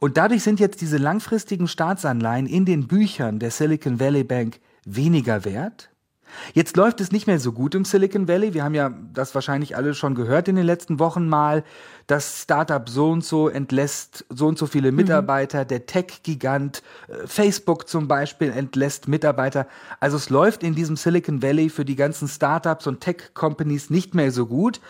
Und 0.00 0.16
dadurch 0.16 0.42
sind 0.42 0.58
jetzt 0.58 0.80
diese 0.80 0.96
langfristigen 0.96 1.68
Staatsanleihen 1.68 2.46
in 2.46 2.64
den 2.64 2.88
Büchern 2.88 3.38
der 3.38 3.50
Silicon 3.50 4.00
Valley 4.00 4.24
Bank 4.24 4.58
weniger 4.84 5.44
wert, 5.44 5.90
Jetzt 6.54 6.76
läuft 6.76 7.00
es 7.00 7.12
nicht 7.12 7.26
mehr 7.26 7.38
so 7.38 7.52
gut 7.52 7.74
im 7.74 7.84
Silicon 7.84 8.28
Valley. 8.28 8.54
Wir 8.54 8.64
haben 8.64 8.74
ja 8.74 8.92
das 9.12 9.34
wahrscheinlich 9.34 9.76
alle 9.76 9.94
schon 9.94 10.14
gehört 10.14 10.48
in 10.48 10.56
den 10.56 10.66
letzten 10.66 10.98
Wochen 10.98 11.28
mal. 11.28 11.64
Das 12.06 12.42
Startup 12.42 12.88
so 12.88 13.10
und 13.10 13.24
so 13.24 13.48
entlässt 13.48 14.24
so 14.28 14.46
und 14.46 14.58
so 14.58 14.66
viele 14.66 14.90
mhm. 14.90 14.96
Mitarbeiter. 14.96 15.64
Mhm. 15.64 15.68
Der 15.68 15.86
Tech-Gigant 15.86 16.82
äh, 17.08 17.26
Facebook 17.26 17.88
zum 17.88 18.08
Beispiel 18.08 18.50
entlässt 18.50 19.08
Mitarbeiter. 19.08 19.66
Also 20.00 20.16
es 20.16 20.30
läuft 20.30 20.62
in 20.62 20.74
diesem 20.74 20.96
Silicon 20.96 21.42
Valley 21.42 21.68
für 21.68 21.84
die 21.84 21.96
ganzen 21.96 22.28
Startups 22.28 22.86
und 22.86 23.00
Tech-Companies 23.00 23.90
nicht 23.90 24.14
mehr 24.14 24.32
so 24.32 24.46
gut. 24.46 24.80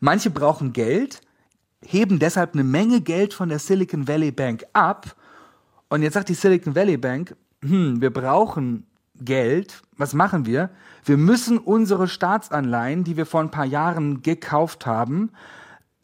Manche 0.00 0.30
brauchen 0.30 0.72
Geld, 0.72 1.20
heben 1.84 2.18
deshalb 2.18 2.54
eine 2.54 2.64
Menge 2.64 3.00
Geld 3.00 3.34
von 3.34 3.48
der 3.48 3.58
Silicon 3.58 4.08
Valley 4.08 4.32
Bank 4.32 4.64
ab. 4.72 5.14
Und 5.88 6.02
jetzt 6.02 6.14
sagt 6.14 6.28
die 6.28 6.34
Silicon 6.34 6.74
Valley 6.74 6.96
Bank, 6.96 7.36
hm, 7.62 8.00
wir 8.00 8.10
brauchen 8.10 8.86
Geld. 9.20 9.82
Was 9.96 10.14
machen 10.14 10.46
wir? 10.46 10.70
Wir 11.04 11.16
müssen 11.16 11.58
unsere 11.58 12.08
Staatsanleihen, 12.08 13.04
die 13.04 13.16
wir 13.16 13.26
vor 13.26 13.40
ein 13.40 13.50
paar 13.50 13.64
Jahren 13.64 14.22
gekauft 14.22 14.86
haben, 14.86 15.30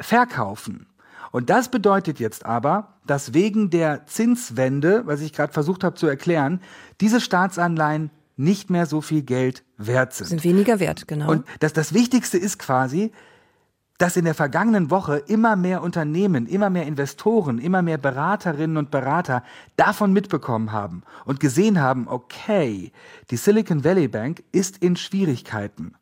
verkaufen. 0.01 0.87
Und 1.31 1.51
das 1.51 1.71
bedeutet 1.71 2.21
jetzt 2.21 2.47
aber, 2.47 2.95
dass 3.07 3.35
wegen 3.35 3.71
der 3.71 4.07
Zinswende, 4.07 5.07
was 5.07 5.21
ich 5.21 5.33
gerade 5.33 5.53
versucht 5.53 5.85
habe 5.85 5.95
zu 5.95 6.07
erklären, 6.07 6.61
diese 7.01 7.21
Staatsanleihen 7.21 8.11
nicht 8.37 8.71
mehr 8.71 8.87
so 8.87 9.01
viel 9.01 9.23
Geld 9.23 9.65
wert 9.77 10.15
sind. 10.15 10.29
Sind 10.29 10.45
weniger 10.45 10.81
wert, 10.81 11.09
genau. 11.09 11.31
Und 11.31 11.47
das, 11.61 11.73
das 11.73 11.93
Wichtigste 11.93 12.39
ist 12.39 12.59
quasi, 12.59 13.13
dass 13.99 14.17
in 14.17 14.25
der 14.25 14.35
vergangenen 14.35 14.91
Woche 14.91 15.17
immer 15.27 15.57
mehr 15.57 15.83
Unternehmen, 15.83 16.47
immer 16.47 16.71
mehr 16.71 16.87
Investoren, 16.87 17.59
immer 17.59 17.83
mehr 17.83 17.99
Beraterinnen 17.99 18.77
und 18.77 18.93
Berater 18.93 19.43
davon 19.77 20.13
mitbekommen 20.13 20.73
haben 20.73 21.03
und 21.25 21.41
gesehen 21.41 21.81
haben, 21.81 22.07
okay, 22.09 22.93
die 23.31 23.37
Silicon 23.37 23.85
Valley 23.85 24.07
Bank 24.07 24.45
ist 24.53 24.79
in 24.79 24.97
Schwierigkeiten. 24.97 25.95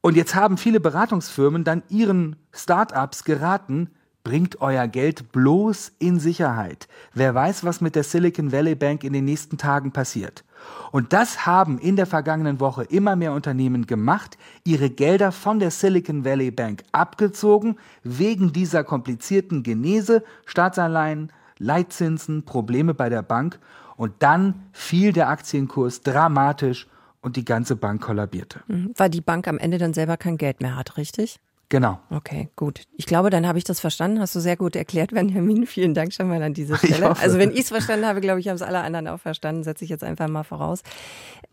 Und 0.00 0.16
jetzt 0.16 0.34
haben 0.34 0.58
viele 0.58 0.80
Beratungsfirmen 0.80 1.64
dann 1.64 1.82
ihren 1.88 2.36
Startups 2.52 3.24
geraten, 3.24 3.88
bringt 4.24 4.60
euer 4.60 4.88
Geld 4.88 5.32
bloß 5.32 5.92
in 5.98 6.18
Sicherheit. 6.18 6.88
Wer 7.12 7.34
weiß, 7.34 7.64
was 7.64 7.80
mit 7.80 7.94
der 7.94 8.04
Silicon 8.04 8.52
Valley 8.52 8.74
Bank 8.74 9.04
in 9.04 9.12
den 9.12 9.24
nächsten 9.24 9.56
Tagen 9.56 9.92
passiert. 9.92 10.44
Und 10.92 11.12
das 11.12 11.46
haben 11.46 11.78
in 11.78 11.96
der 11.96 12.06
vergangenen 12.06 12.60
Woche 12.60 12.84
immer 12.84 13.16
mehr 13.16 13.32
Unternehmen 13.32 13.86
gemacht, 13.86 14.38
ihre 14.64 14.90
Gelder 14.90 15.32
von 15.32 15.58
der 15.58 15.70
Silicon 15.70 16.24
Valley 16.24 16.50
Bank 16.50 16.82
abgezogen, 16.92 17.76
wegen 18.02 18.52
dieser 18.52 18.84
komplizierten 18.84 19.62
Genese, 19.62 20.22
Staatsanleihen, 20.46 21.32
Leitzinsen, 21.58 22.44
Probleme 22.44 22.94
bei 22.94 23.08
der 23.08 23.22
Bank. 23.22 23.58
Und 23.96 24.12
dann 24.20 24.66
fiel 24.72 25.12
der 25.12 25.28
Aktienkurs 25.28 26.00
dramatisch 26.02 26.88
und 27.22 27.36
die 27.36 27.44
ganze 27.44 27.74
Bank 27.74 28.02
kollabierte. 28.02 28.60
Mhm. 28.66 28.92
Weil 28.96 29.10
die 29.10 29.20
Bank 29.20 29.48
am 29.48 29.58
Ende 29.58 29.78
dann 29.78 29.94
selber 29.94 30.16
kein 30.16 30.36
Geld 30.36 30.60
mehr 30.60 30.76
hat, 30.76 30.96
richtig? 30.96 31.40
Genau. 31.68 31.98
Okay, 32.10 32.50
gut. 32.56 32.82
Ich 32.96 33.06
glaube, 33.06 33.30
dann 33.30 33.46
habe 33.46 33.58
ich 33.58 33.64
das 33.64 33.80
verstanden. 33.80 34.20
Hast 34.20 34.34
du 34.34 34.40
sehr 34.40 34.56
gut 34.56 34.76
erklärt, 34.76 35.12
Benjamin. 35.12 35.66
Vielen 35.66 35.94
Dank 35.94 36.12
schon 36.12 36.28
mal 36.28 36.42
an 36.42 36.54
dieser 36.54 36.76
Stelle. 36.76 37.16
Also 37.16 37.38
wenn 37.38 37.50
ich 37.50 37.60
es 37.60 37.68
verstanden 37.68 38.06
habe, 38.06 38.20
glaube 38.20 38.40
ich, 38.40 38.48
haben 38.48 38.56
es 38.56 38.62
alle 38.62 38.80
anderen 38.80 39.08
auch 39.08 39.18
verstanden. 39.20 39.64
Setze 39.64 39.84
ich 39.84 39.90
jetzt 39.90 40.04
einfach 40.04 40.28
mal 40.28 40.44
voraus. 40.44 40.82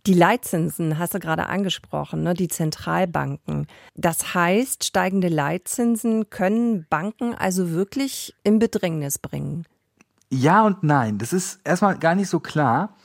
Die 0.06 0.14
Leitzinsen 0.14 0.98
hast 0.98 1.14
du 1.14 1.20
gerade 1.20 1.48
angesprochen, 1.48 2.24
ne? 2.24 2.34
die 2.34 2.48
Zentralbanken. 2.48 3.68
Das 3.96 4.34
heißt, 4.34 4.84
steigende 4.84 5.28
Leitzinsen 5.28 6.30
können 6.30 6.86
Banken 6.90 7.34
also 7.34 7.72
wirklich 7.72 8.36
in 8.44 8.60
Bedrängnis 8.60 9.18
bringen. 9.18 9.66
Ja 10.30 10.66
und 10.66 10.84
nein. 10.84 11.18
Das 11.18 11.34
ist 11.34 11.60
erstmal 11.64 11.98
gar 11.98 12.16
nicht 12.16 12.30
so 12.30 12.40
klar. 12.40 12.96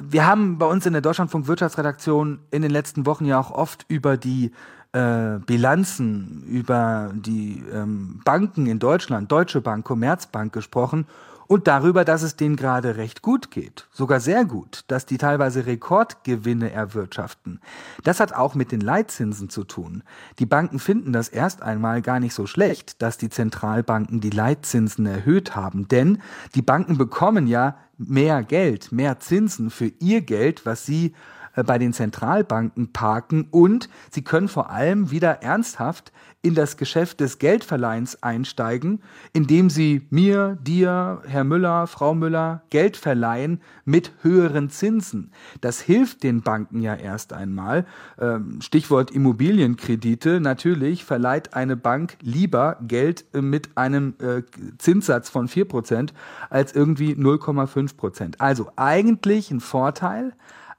Wir 0.00 0.26
haben 0.26 0.58
bei 0.58 0.66
uns 0.66 0.86
in 0.86 0.92
der 0.92 1.02
Deutschlandfunk 1.02 1.46
Wirtschaftsredaktion 1.46 2.40
in 2.50 2.62
den 2.62 2.70
letzten 2.70 3.06
Wochen 3.06 3.24
ja 3.24 3.38
auch 3.38 3.50
oft 3.50 3.86
über 3.88 4.16
die 4.16 4.50
äh, 4.94 5.40
Bilanzen 5.44 6.44
über 6.46 7.12
die 7.14 7.62
ähm, 7.72 8.20
Banken 8.24 8.66
in 8.66 8.78
Deutschland, 8.78 9.30
Deutsche 9.30 9.60
Bank, 9.60 9.84
Commerzbank 9.84 10.52
gesprochen 10.52 11.06
und 11.46 11.66
darüber, 11.66 12.04
dass 12.04 12.22
es 12.22 12.36
denen 12.36 12.54
gerade 12.56 12.96
recht 12.96 13.20
gut 13.20 13.50
geht, 13.50 13.88
sogar 13.90 14.20
sehr 14.20 14.44
gut, 14.44 14.84
dass 14.86 15.04
die 15.04 15.18
teilweise 15.18 15.66
Rekordgewinne 15.66 16.70
erwirtschaften. 16.70 17.60
Das 18.04 18.20
hat 18.20 18.32
auch 18.32 18.54
mit 18.54 18.72
den 18.72 18.80
Leitzinsen 18.80 19.50
zu 19.50 19.64
tun. 19.64 20.04
Die 20.38 20.46
Banken 20.46 20.78
finden 20.78 21.12
das 21.12 21.28
erst 21.28 21.62
einmal 21.62 22.00
gar 22.00 22.20
nicht 22.20 22.34
so 22.34 22.46
schlecht, 22.46 23.02
dass 23.02 23.18
die 23.18 23.28
Zentralbanken 23.30 24.20
die 24.20 24.30
Leitzinsen 24.30 25.06
erhöht 25.06 25.56
haben, 25.56 25.88
denn 25.88 26.22
die 26.54 26.62
Banken 26.62 26.96
bekommen 26.96 27.46
ja 27.46 27.76
mehr 27.98 28.42
Geld, 28.44 28.92
mehr 28.92 29.20
Zinsen 29.20 29.70
für 29.70 29.90
ihr 29.98 30.20
Geld, 30.20 30.64
was 30.64 30.86
sie 30.86 31.14
bei 31.62 31.78
den 31.78 31.92
Zentralbanken 31.92 32.92
parken 32.92 33.46
und 33.50 33.88
sie 34.10 34.22
können 34.22 34.48
vor 34.48 34.70
allem 34.70 35.10
wieder 35.10 35.42
ernsthaft 35.42 36.12
in 36.44 36.54
das 36.54 36.76
Geschäft 36.76 37.20
des 37.20 37.38
Geldverleihens 37.38 38.22
einsteigen, 38.22 39.00
indem 39.32 39.70
sie 39.70 40.06
mir, 40.10 40.58
dir, 40.60 41.22
Herr 41.26 41.42
Müller, 41.42 41.86
Frau 41.86 42.14
Müller 42.14 42.62
Geld 42.68 42.98
verleihen 42.98 43.62
mit 43.86 44.12
höheren 44.20 44.68
Zinsen. 44.68 45.32
Das 45.62 45.80
hilft 45.80 46.22
den 46.22 46.42
Banken 46.42 46.82
ja 46.82 46.94
erst 46.96 47.32
einmal. 47.32 47.86
Ähm, 48.20 48.60
Stichwort 48.60 49.10
Immobilienkredite. 49.10 50.38
Natürlich 50.38 51.06
verleiht 51.06 51.54
eine 51.54 51.76
Bank 51.76 52.18
lieber 52.20 52.76
Geld 52.86 53.24
äh, 53.32 53.40
mit 53.40 53.78
einem 53.78 54.12
äh, 54.18 54.42
Zinssatz 54.76 55.30
von 55.30 55.48
4% 55.48 56.10
als 56.50 56.74
irgendwie 56.74 57.14
0,5%. 57.14 58.34
Also 58.38 58.70
eigentlich 58.76 59.50
ein 59.50 59.60
Vorteil, 59.60 60.34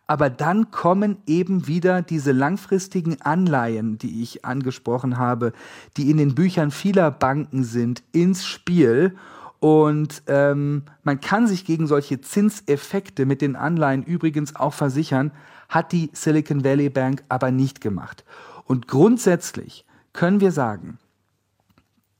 aber 0.07 0.29
dann 0.29 0.71
kommen 0.71 1.17
eben 1.25 1.67
wieder 1.67 2.01
diese 2.01 2.31
langfristigen 2.31 3.21
Anleihen, 3.21 3.97
die 3.97 4.21
ich 4.21 4.45
angesprochen 4.45 5.17
habe, 5.17 5.53
die 5.97 6.11
in 6.11 6.17
den 6.17 6.35
Büchern 6.35 6.71
vieler 6.71 7.09
Banken 7.11 7.63
sind, 7.63 8.03
ins 8.11 8.45
Spiel. 8.45 9.15
Und 9.59 10.21
ähm, 10.27 10.83
man 11.03 11.21
kann 11.21 11.47
sich 11.47 11.65
gegen 11.65 11.87
solche 11.87 12.21
Zinseffekte 12.21 13.25
mit 13.25 13.41
den 13.41 13.55
Anleihen 13.55 14.03
übrigens 14.03 14.55
auch 14.55 14.73
versichern, 14.73 15.31
hat 15.69 15.91
die 15.91 16.11
Silicon 16.13 16.63
Valley 16.63 16.89
Bank 16.89 17.23
aber 17.29 17.49
nicht 17.49 17.81
gemacht. 17.81 18.23
Und 18.65 18.87
grundsätzlich 18.87 19.85
können 20.13 20.39
wir 20.39 20.51
sagen, 20.51 20.99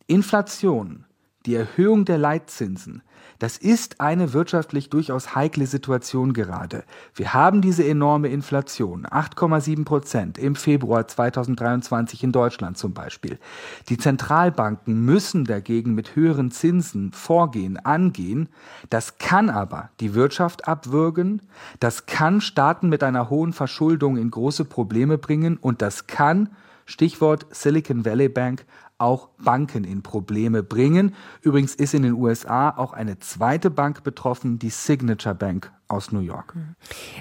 Inflation, 0.08 1.06
die 1.46 1.56
Erhöhung 1.56 2.06
der 2.06 2.18
Leitzinsen, 2.18 3.04
das 3.40 3.58
ist 3.58 4.02
eine 4.02 4.34
wirtschaftlich 4.34 4.90
durchaus 4.90 5.36
heikle 5.36 5.68
Situation 5.68 6.34
gerade. 6.34 6.84
Wir 7.14 7.34
haben 7.34 7.62
diese 7.62 7.86
enorme 7.86 8.30
Inflation, 8.30 9.06
8,7 9.06 9.86
Prozent 9.86 10.38
im 10.38 10.56
Februar 10.56 11.08
2023 11.08 12.24
in 12.24 12.32
Deutschland 12.32 12.78
zum 12.78 12.94
Beispiel. 12.94 13.40
Die 13.90 13.98
Zentralbanken 13.98 15.04
müssen 15.04 15.46
dagegen 15.46 15.96
mit 15.96 16.16
höheren 16.16 16.52
Zinsen 16.52 17.12
vorgehen, 17.12 17.78
angehen. 17.78 18.50
Das 18.90 19.18
kann 19.18 19.50
aber 19.50 19.90
die 20.00 20.14
Wirtschaft 20.14 20.68
abwürgen, 20.68 21.42
das 21.80 22.06
kann 22.06 22.42
Staaten 22.42 22.90
mit 22.90 23.04
einer 23.04 23.30
hohen 23.30 23.54
Verschuldung 23.54 24.18
in 24.18 24.32
große 24.32 24.66
Probleme 24.66 25.18
bringen 25.18 25.58
und 25.58 25.82
das 25.82 26.08
kann 26.08 26.50
Stichwort 26.86 27.48
Silicon 27.50 28.06
Valley 28.06 28.30
Bank 28.30 28.66
auch 28.98 29.30
Banken 29.38 29.84
in 29.84 30.04
Probleme 30.04 30.64
bringen. 30.64 31.16
Übrigens 31.42 31.76
ist 31.76 31.94
in 31.94 32.04
den 32.04 32.14
USA 32.14 32.70
auch 32.70 32.94
eine 32.94 33.20
zweite 33.20 33.70
Bank 33.70 34.04
betroffen, 34.04 34.60
die 34.60 34.70
Signature 34.70 35.36
Bank 35.36 35.75
aus 35.88 36.12
New 36.12 36.20
York. 36.20 36.56
Mhm. 36.56 36.76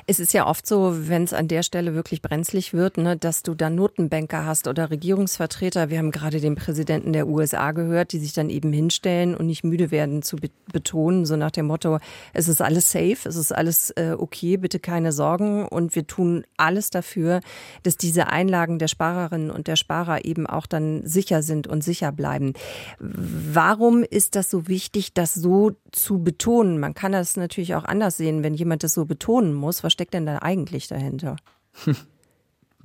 Es 0.06 0.18
ist 0.18 0.32
ja 0.32 0.46
oft 0.46 0.66
so, 0.66 1.08
wenn 1.08 1.24
es 1.24 1.32
an 1.32 1.48
der 1.48 1.62
Stelle 1.62 1.94
wirklich 1.94 2.22
brenzlig 2.22 2.72
wird, 2.72 2.96
ne, 2.96 3.16
dass 3.16 3.42
du 3.42 3.54
da 3.54 3.68
Notenbanker 3.68 4.46
hast 4.46 4.68
oder 4.68 4.90
Regierungsvertreter. 4.90 5.90
Wir 5.90 5.98
haben 5.98 6.10
gerade 6.10 6.40
den 6.40 6.54
Präsidenten 6.54 7.12
der 7.12 7.26
USA 7.26 7.72
gehört, 7.72 8.12
die 8.12 8.18
sich 8.18 8.32
dann 8.32 8.48
eben 8.48 8.72
hinstellen 8.72 9.34
und 9.34 9.46
nicht 9.46 9.64
müde 9.64 9.90
werden 9.90 10.22
zu 10.22 10.36
betonen, 10.72 11.26
so 11.26 11.36
nach 11.36 11.50
dem 11.50 11.66
Motto, 11.66 11.98
es 12.32 12.48
ist 12.48 12.62
alles 12.62 12.90
safe, 12.90 13.28
es 13.28 13.36
ist 13.36 13.52
alles 13.52 13.90
äh, 13.90 14.16
okay, 14.18 14.56
bitte 14.56 14.78
keine 14.78 15.12
Sorgen 15.12 15.66
und 15.66 15.94
wir 15.94 16.06
tun 16.06 16.44
alles 16.56 16.90
dafür, 16.90 17.40
dass 17.82 17.96
diese 17.96 18.28
Einlagen 18.28 18.78
der 18.78 18.88
Sparerinnen 18.88 19.50
und 19.50 19.66
der 19.66 19.76
Sparer 19.76 20.24
eben 20.24 20.46
auch 20.46 20.66
dann 20.66 21.06
sicher 21.06 21.42
sind 21.42 21.66
und 21.66 21.84
sicher 21.84 22.12
bleiben. 22.12 22.54
Warum 22.98 24.02
ist 24.02 24.36
das 24.36 24.50
so 24.50 24.68
wichtig, 24.68 25.12
das 25.12 25.34
so 25.34 25.72
zu 25.92 26.22
betonen? 26.22 26.78
Man 26.78 26.94
kann 26.94 27.12
das 27.12 27.36
natürlich 27.36 27.74
auch 27.74 27.84
anders 27.84 28.16
sehen, 28.16 28.42
wenn 28.42 28.53
wenn 28.54 28.58
jemand 28.58 28.84
das 28.84 28.94
so 28.94 29.04
betonen 29.04 29.52
muss, 29.52 29.82
was 29.82 29.92
steckt 29.92 30.14
denn 30.14 30.26
da 30.26 30.38
eigentlich 30.38 30.88
dahinter? 30.88 31.36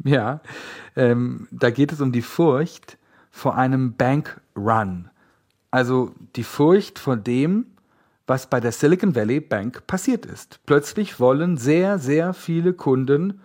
Ja, 0.06 0.40
ähm, 0.96 1.50
da 1.52 1.72
geht 1.72 1.92
es 1.92 2.00
um 2.00 2.14
die 2.14 2.22
Furcht 2.22 2.98
vor 3.32 3.58
einem 3.58 3.98
Bankrun. 3.98 5.10
Also 5.72 6.14
die 6.38 6.46
Furcht 6.46 7.00
vor 7.00 7.18
dem, 7.18 7.66
was 8.26 8.50
bei 8.50 8.62
der 8.62 8.72
Silicon 8.72 9.14
Valley 9.14 9.42
Bank 9.42 9.86
passiert 9.88 10.26
ist. 10.26 10.62
Plötzlich 10.66 11.20
wollen 11.20 11.58
sehr, 11.58 12.00
sehr 12.00 12.34
viele 12.34 12.72
Kunden 12.72 13.42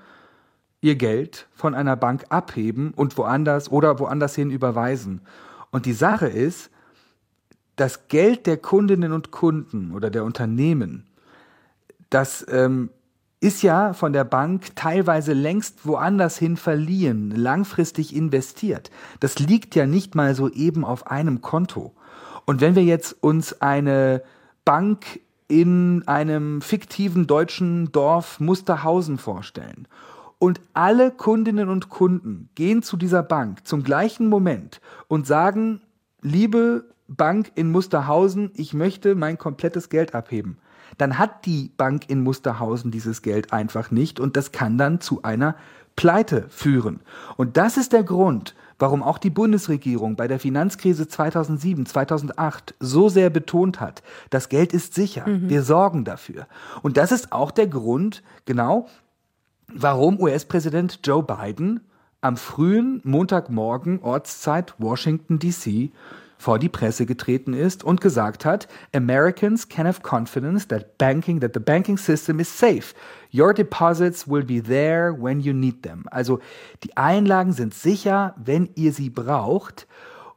ihr 0.81 0.95
Geld 0.95 1.49
von 1.57 1.75
einer 1.75 1.97
Bank 1.97 2.27
abheben 2.29 2.93
und 2.95 3.19
woanders 3.19 3.69
oder 3.69 3.99
woanders 3.99 4.37
hin 4.37 4.53
überweisen. 4.53 5.23
Und 5.73 5.87
die 5.87 5.93
Sache 5.93 6.29
ist, 6.29 6.71
das 7.75 8.07
Geld 8.07 8.47
der 8.47 8.59
Kundinnen 8.59 9.11
und 9.11 9.33
Kunden 9.33 9.91
oder 9.91 10.09
der 10.09 10.23
Unternehmen 10.23 11.09
das 12.11 12.47
ähm, 12.51 12.91
ist 13.41 13.63
ja 13.63 13.93
von 13.93 14.13
der 14.13 14.25
Bank 14.25 14.75
teilweise 14.75 15.35
längst 15.35 15.87
woanders 15.87 16.39
hin 16.39 16.57
verliehen, 16.57 17.31
langfristig 17.31 18.17
investiert. 18.17 18.91
Das 19.21 19.39
liegt 19.39 19.75
ja 19.75 19.87
nicht 19.87 20.15
mal 20.15 20.35
so 20.35 20.49
eben 20.49 20.85
auf 20.85 21.09
einem 21.09 21.43
Konto. 21.43 21.93
Und 22.47 22.61
wenn 22.61 22.75
wir 22.75 22.85
jetzt 22.85 23.23
uns 23.23 23.61
eine 23.61 24.23
Bank 24.65 25.21
in 25.47 26.03
einem 26.07 26.63
fiktiven 26.63 27.27
deutschen 27.27 27.93
Dorf 27.93 28.41
Musterhausen 28.41 29.19
vorstellen 29.19 29.87
und 30.39 30.61
alle 30.73 31.11
Kundinnen 31.11 31.69
und 31.69 31.91
Kunden 31.91 32.49
gehen 32.55 32.83
zu 32.83 32.97
dieser 32.97 33.23
Bank 33.23 33.67
zum 33.67 33.83
gleichen 33.83 34.29
Moment 34.29 34.81
und 35.07 35.27
sagen, 35.27 35.83
liebe 36.23 36.87
Bank 37.09 37.53
in 37.55 37.71
Musterhausen, 37.71 38.51
ich 38.55 38.73
möchte 38.73 39.15
mein 39.15 39.37
komplettes 39.37 39.91
Geld 39.91 40.15
abheben. 40.15 40.57
Dann 40.99 41.19
hat 41.19 41.47
die 41.47 41.71
Bank 41.77 42.09
in 42.09 42.23
Musterhausen 42.23 42.91
dieses 42.91 43.23
Geld 43.23 43.53
einfach 43.53 43.91
nicht 43.91 44.21
und 44.21 44.37
das 44.37 44.53
kann 44.53 44.79
dann 44.79 45.01
zu 45.01 45.23
einer 45.23 45.57
Pleite 45.97 46.47
führen. 46.49 47.01
Und 47.37 47.57
das 47.57 47.77
ist 47.77 47.93
der 47.93 48.03
Grund, 48.03 48.55
warum 48.79 49.03
auch 49.03 49.19
die 49.19 49.31
Bundesregierung 49.31 50.17
bei 50.17 50.27
der 50.27 50.41
Finanzkrise 50.41 51.07
2007, 51.07 51.87
2008 51.87 52.75
so 52.81 53.09
sehr 53.09 53.31
betont 53.31 53.81
hat, 53.81 54.03
das 54.31 54.49
Geld 54.49 54.73
ist 54.73 54.95
sicher, 54.95 55.29
mhm. 55.29 55.49
wir 55.49 55.63
sorgen 55.63 56.05
dafür. 56.05 56.47
Und 56.83 56.97
das 56.97 57.13
ist 57.13 57.33
auch 57.33 57.51
der 57.51 57.69
Grund, 57.69 58.23
genau, 58.45 58.89
warum 59.73 60.21
US-Präsident 60.21 61.01
Joe 61.05 61.23
Biden 61.23 61.81
am 62.21 62.37
frühen 62.37 63.01
Montagmorgen 63.05 64.01
Ortszeit 64.03 64.75
Washington 64.79 65.39
DC 65.39 65.91
vor 66.45 66.59
die 66.59 66.69
Presse 66.69 67.07
getreten 67.07 67.55
ist 67.55 67.83
und 67.85 68.03
gesagt 68.03 68.45
hat, 68.45 68.69
Americans 68.95 69.67
can 69.67 69.87
have 69.87 70.03
confidence 70.03 70.69
that 70.69 70.99
banking, 70.99 71.41
that 71.41 71.55
the 71.55 71.59
banking 71.61 71.97
system 71.97 72.39
is 72.39 72.59
safe. 72.59 72.95
Your 73.33 73.55
deposits 73.55 74.29
will 74.29 74.45
be 74.45 74.63
there 74.63 75.17
when 75.19 75.41
you 75.41 75.55
need 75.55 75.83
them. 75.83 76.05
Also 76.11 76.41
die 76.83 76.95
Einlagen 76.99 77.53
sind 77.53 77.73
sicher, 77.73 78.35
wenn 78.37 78.69
ihr 78.75 78.93
sie 78.93 79.09
braucht. 79.09 79.87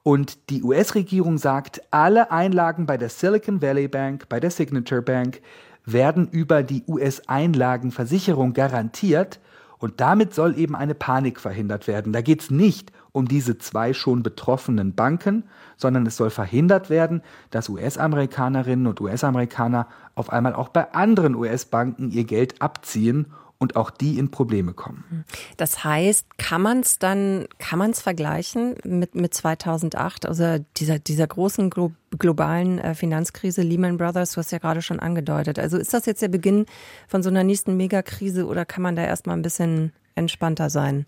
Und 0.02 0.50
die 0.50 0.64
US-Regierung 0.64 1.38
sagt, 1.38 1.82
alle 1.92 2.32
Einlagen 2.32 2.86
bei 2.86 2.96
der 2.96 3.10
Silicon 3.10 3.62
Valley 3.62 3.90
Bank, 3.90 4.30
bei 4.30 4.40
der 4.40 4.50
Signature 4.50 5.02
Bank 5.02 5.42
werden 5.84 6.30
über 6.30 6.64
die 6.64 6.86
US-Einlagenversicherung 6.88 8.54
garantiert. 8.54 9.42
Und 9.78 10.00
damit 10.00 10.34
soll 10.34 10.58
eben 10.58 10.74
eine 10.74 10.96
Panik 10.96 11.42
verhindert 11.42 11.86
werden. 11.86 12.14
Da 12.14 12.22
geht 12.22 12.44
es 12.44 12.50
nicht 12.50 12.94
um 13.12 13.28
diese 13.28 13.58
zwei 13.58 13.94
schon 13.94 14.24
betroffenen 14.24 14.94
Banken, 14.94 15.44
sondern 15.78 16.06
es 16.06 16.18
soll 16.18 16.30
verhindert 16.30 16.90
werden, 16.90 17.22
dass 17.52 17.70
US-Amerikanerinnen 17.70 18.88
und 18.88 19.00
US-Amerikaner 19.00 19.88
auf 20.16 20.32
einmal 20.32 20.54
auch 20.54 20.70
bei 20.70 20.92
anderen 20.94 21.36
US-Banken 21.36 22.12
ihr 22.12 22.26
Geld 22.26 22.62
abziehen 22.62 23.28
und 23.60 23.76
auch 23.76 23.90
die 23.90 24.20
in 24.20 24.30
Probleme 24.30 24.74
kommen. 24.74 25.26
Das 25.58 25.84
heißt, 25.84 26.38
kann 26.38 26.62
man 26.62 26.82
es 26.82 27.00
dann, 27.00 27.48
kann 27.58 27.80
man 27.80 27.92
es 27.92 28.02
vergleichen 28.02 28.76
mit, 28.84 29.16
mit 29.16 29.34
2008, 29.34 30.28
also 30.28 30.64
dieser, 30.78 31.00
dieser 31.00 31.28
großen 31.28 31.70
glo 31.70 31.92
globalen 32.20 32.80
äh, 32.80 32.96
Finanzkrise 32.96 33.62
Lehman 33.64 33.98
Brothers, 33.98 34.32
du 34.32 34.38
hast 34.38 34.52
ja 34.52 34.60
gerade 34.60 34.82
schon 34.82 35.00
angedeutet. 35.00 35.60
Also 35.60 35.78
ist 35.78 35.94
das 35.94 36.06
jetzt 36.06 36.22
der 36.22 36.30
Beginn 36.30 36.66
von 37.08 37.22
so 37.22 37.30
einer 37.30 37.44
nächsten 37.44 37.76
Megakrise 37.76 38.46
oder 38.46 38.66
kann 38.66 38.82
man 38.82 38.96
da 38.96 39.04
erstmal 39.04 39.36
ein 39.36 39.42
bisschen 39.42 39.92
entspannter 40.16 40.70
sein? 40.70 41.06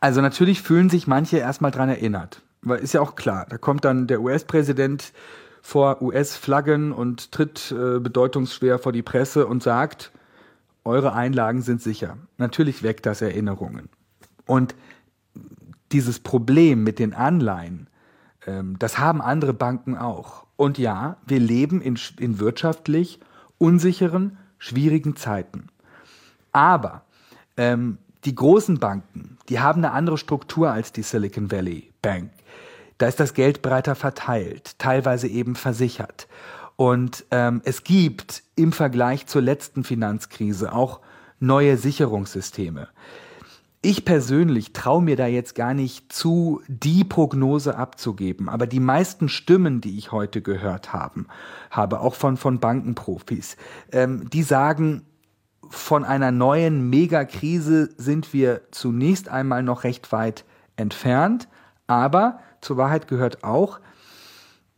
Also 0.00 0.20
natürlich 0.20 0.62
fühlen 0.62 0.88
sich 0.88 1.08
manche 1.08 1.38
erstmal 1.38 1.72
dran 1.72 1.88
erinnert. 1.88 2.42
Weil 2.62 2.80
ist 2.80 2.94
ja 2.94 3.00
auch 3.00 3.14
klar, 3.14 3.46
da 3.48 3.58
kommt 3.58 3.84
dann 3.84 4.06
der 4.06 4.20
US-Präsident 4.20 5.12
vor 5.62 6.02
US-Flaggen 6.02 6.92
und 6.92 7.32
tritt 7.32 7.72
äh, 7.72 8.00
bedeutungsschwer 8.00 8.78
vor 8.78 8.92
die 8.92 9.02
Presse 9.02 9.46
und 9.46 9.62
sagt, 9.62 10.12
eure 10.84 11.12
Einlagen 11.12 11.62
sind 11.62 11.82
sicher. 11.82 12.16
Natürlich 12.38 12.82
weckt 12.82 13.06
das 13.06 13.20
Erinnerungen. 13.20 13.88
Und 14.46 14.74
dieses 15.92 16.20
Problem 16.20 16.84
mit 16.84 16.98
den 16.98 17.14
Anleihen, 17.14 17.88
ähm, 18.46 18.78
das 18.78 18.98
haben 18.98 19.20
andere 19.20 19.52
Banken 19.52 19.96
auch. 19.96 20.46
Und 20.56 20.78
ja, 20.78 21.18
wir 21.26 21.40
leben 21.40 21.80
in, 21.80 21.98
in 22.18 22.40
wirtschaftlich 22.40 23.20
unsicheren, 23.58 24.38
schwierigen 24.58 25.16
Zeiten. 25.16 25.68
Aber 26.52 27.02
ähm, 27.56 27.98
die 28.24 28.34
großen 28.34 28.78
Banken, 28.78 29.38
die 29.48 29.60
haben 29.60 29.84
eine 29.84 29.92
andere 29.92 30.18
Struktur 30.18 30.70
als 30.72 30.92
die 30.92 31.02
Silicon 31.02 31.50
Valley 31.50 31.92
Bank. 32.02 32.30
Da 32.98 33.06
ist 33.06 33.20
das 33.20 33.34
Geld 33.34 33.62
breiter 33.62 33.94
verteilt, 33.94 34.78
teilweise 34.78 35.28
eben 35.28 35.54
versichert. 35.54 36.26
Und 36.76 37.24
ähm, 37.30 37.60
es 37.64 37.84
gibt 37.84 38.42
im 38.54 38.72
Vergleich 38.72 39.26
zur 39.26 39.42
letzten 39.42 39.84
Finanzkrise 39.84 40.72
auch 40.72 41.00
neue 41.40 41.76
Sicherungssysteme. 41.76 42.88
Ich 43.80 44.04
persönlich 44.04 44.72
traue 44.72 45.02
mir 45.02 45.14
da 45.14 45.28
jetzt 45.28 45.54
gar 45.54 45.72
nicht 45.72 46.12
zu, 46.12 46.60
die 46.66 47.04
Prognose 47.04 47.76
abzugeben, 47.76 48.48
aber 48.48 48.66
die 48.66 48.80
meisten 48.80 49.28
Stimmen, 49.28 49.80
die 49.80 49.96
ich 49.96 50.10
heute 50.10 50.42
gehört 50.42 50.92
haben, 50.92 51.28
habe, 51.70 52.00
auch 52.00 52.16
von, 52.16 52.36
von 52.36 52.58
Bankenprofis, 52.58 53.56
ähm, 53.92 54.28
die 54.30 54.42
sagen, 54.42 55.02
von 55.70 56.04
einer 56.04 56.32
neuen 56.32 56.90
Megakrise 56.90 57.90
sind 57.96 58.32
wir 58.32 58.62
zunächst 58.72 59.28
einmal 59.28 59.62
noch 59.62 59.84
recht 59.84 60.10
weit 60.10 60.44
entfernt, 60.76 61.48
aber 61.88 62.38
zur 62.60 62.76
Wahrheit 62.76 63.08
gehört 63.08 63.42
auch, 63.42 63.80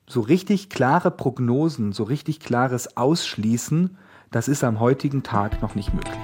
so 0.06 0.20
richtig 0.20 0.70
klare 0.70 1.10
Prognosen, 1.10 1.92
so 1.92 2.04
richtig 2.04 2.40
klares 2.40 2.96
Ausschließen, 2.96 3.96
das 4.30 4.48
ist 4.48 4.64
am 4.64 4.80
heutigen 4.80 5.22
Tag 5.22 5.60
noch 5.60 5.74
nicht 5.74 5.92
möglich. 5.92 6.18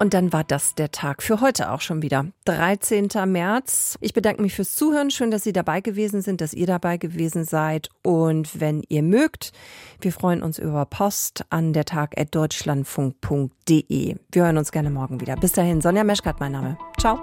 Und 0.00 0.12
dann 0.12 0.32
war 0.34 0.44
das 0.44 0.74
der 0.74 0.90
Tag 0.90 1.22
für 1.22 1.40
heute 1.40 1.70
auch 1.70 1.80
schon 1.80 2.02
wieder. 2.02 2.26
13. 2.44 3.08
März. 3.26 3.96
Ich 4.00 4.12
bedanke 4.12 4.42
mich 4.42 4.54
fürs 4.54 4.74
Zuhören. 4.74 5.10
Schön, 5.10 5.30
dass 5.30 5.44
Sie 5.44 5.52
dabei 5.52 5.80
gewesen 5.80 6.20
sind, 6.20 6.42
dass 6.42 6.52
ihr 6.52 6.66
dabei 6.66 6.98
gewesen 6.98 7.44
seid. 7.44 7.88
Und 8.02 8.60
wenn 8.60 8.82
ihr 8.88 9.02
mögt, 9.02 9.52
wir 10.00 10.12
freuen 10.12 10.42
uns 10.42 10.58
über 10.58 10.84
Post 10.84 11.46
an 11.48 11.72
der 11.72 11.86
Tag 11.86 12.18
at 12.18 12.34
deutschlandfunk.de. 12.34 14.16
Wir 14.30 14.44
hören 14.44 14.58
uns 14.58 14.72
gerne 14.72 14.90
morgen 14.90 15.22
wieder. 15.22 15.36
Bis 15.36 15.52
dahin, 15.52 15.80
Sonja 15.80 16.04
Meschkat, 16.04 16.38
mein 16.38 16.52
Name. 16.52 16.76
Ciao. 16.98 17.20